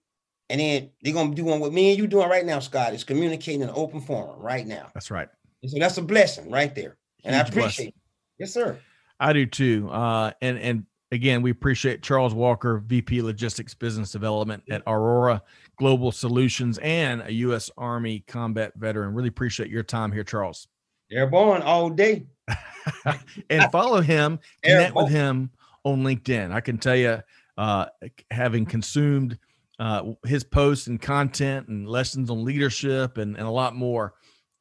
[0.49, 3.03] And then they're gonna do one what me and you doing right now, Scott, is
[3.03, 4.89] communicating in an open forum right now.
[4.93, 5.29] That's right.
[5.61, 6.97] And so that's a blessing right there.
[7.23, 7.87] And Huge I appreciate blessing.
[7.87, 7.93] it.
[8.37, 8.77] Yes, sir.
[9.19, 9.89] I do too.
[9.89, 15.41] Uh, and and again, we appreciate Charles Walker, VP Logistics Business Development at Aurora
[15.77, 17.69] Global Solutions and a U.S.
[17.77, 19.13] Army combat veteran.
[19.13, 20.67] Really appreciate your time here, Charles.
[21.11, 22.25] Airborne all day.
[23.49, 25.05] and follow him, connect Airborne.
[25.05, 25.49] with him
[25.83, 26.51] on LinkedIn.
[26.51, 27.19] I can tell you,
[27.57, 27.85] uh,
[28.31, 29.37] having consumed
[29.79, 34.13] uh, his posts and content and lessons on leadership and, and a lot more,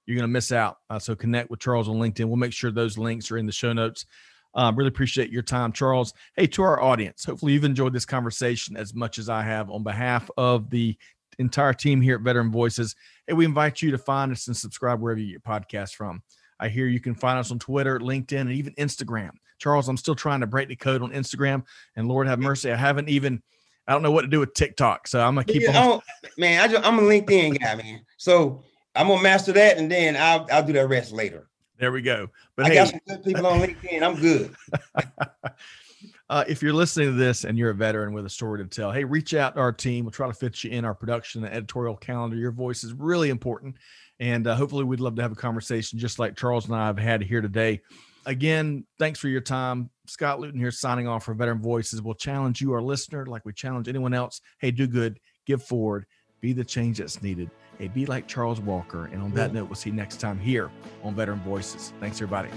[0.06, 0.78] you're going to miss out.
[0.90, 2.26] Uh, so connect with Charles on LinkedIn.
[2.26, 4.06] We'll make sure those links are in the show notes.
[4.54, 6.14] Um, really appreciate your time, Charles.
[6.36, 9.70] Hey, to our audience, hopefully you've enjoyed this conversation as much as I have.
[9.70, 10.96] On behalf of the
[11.38, 12.94] entire team here at Veteran Voices,
[13.26, 16.22] hey, we invite you to find us and subscribe wherever you get podcasts from.
[16.60, 19.30] I hear you can find us on Twitter, LinkedIn, and even Instagram.
[19.58, 21.64] Charles, I'm still trying to break the code on Instagram,
[21.96, 23.42] and Lord have mercy, I haven't even
[23.86, 26.00] I don't know what to do with TikTok, so I'm gonna keep yeah, on.
[26.38, 28.00] Man, I just, I'm a LinkedIn guy, man.
[28.16, 28.62] So
[28.94, 31.48] I'm gonna master that, and then I'll I'll do the rest later.
[31.84, 32.30] There we go.
[32.56, 34.02] But I hey, got some good people on LinkedIn.
[34.02, 34.54] I'm good.
[36.30, 38.90] uh, if you're listening to this and you're a veteran with a story to tell,
[38.90, 40.06] hey, reach out to our team.
[40.06, 42.38] We'll try to fit you in our production and editorial calendar.
[42.38, 43.76] Your voice is really important,
[44.18, 46.98] and uh, hopefully, we'd love to have a conversation just like Charles and I have
[46.98, 47.82] had here today.
[48.24, 49.90] Again, thanks for your time.
[50.06, 52.00] Scott Luton here signing off for Veteran Voices.
[52.00, 54.40] We'll challenge you, our listener, like we challenge anyone else.
[54.58, 56.06] Hey, do good, give forward,
[56.44, 57.50] be the change that's needed.
[57.78, 59.06] Hey, be like Charles Walker.
[59.06, 60.70] And on that note, we'll see you next time here
[61.02, 61.94] on Veteran Voices.
[62.00, 62.50] Thanks, everybody.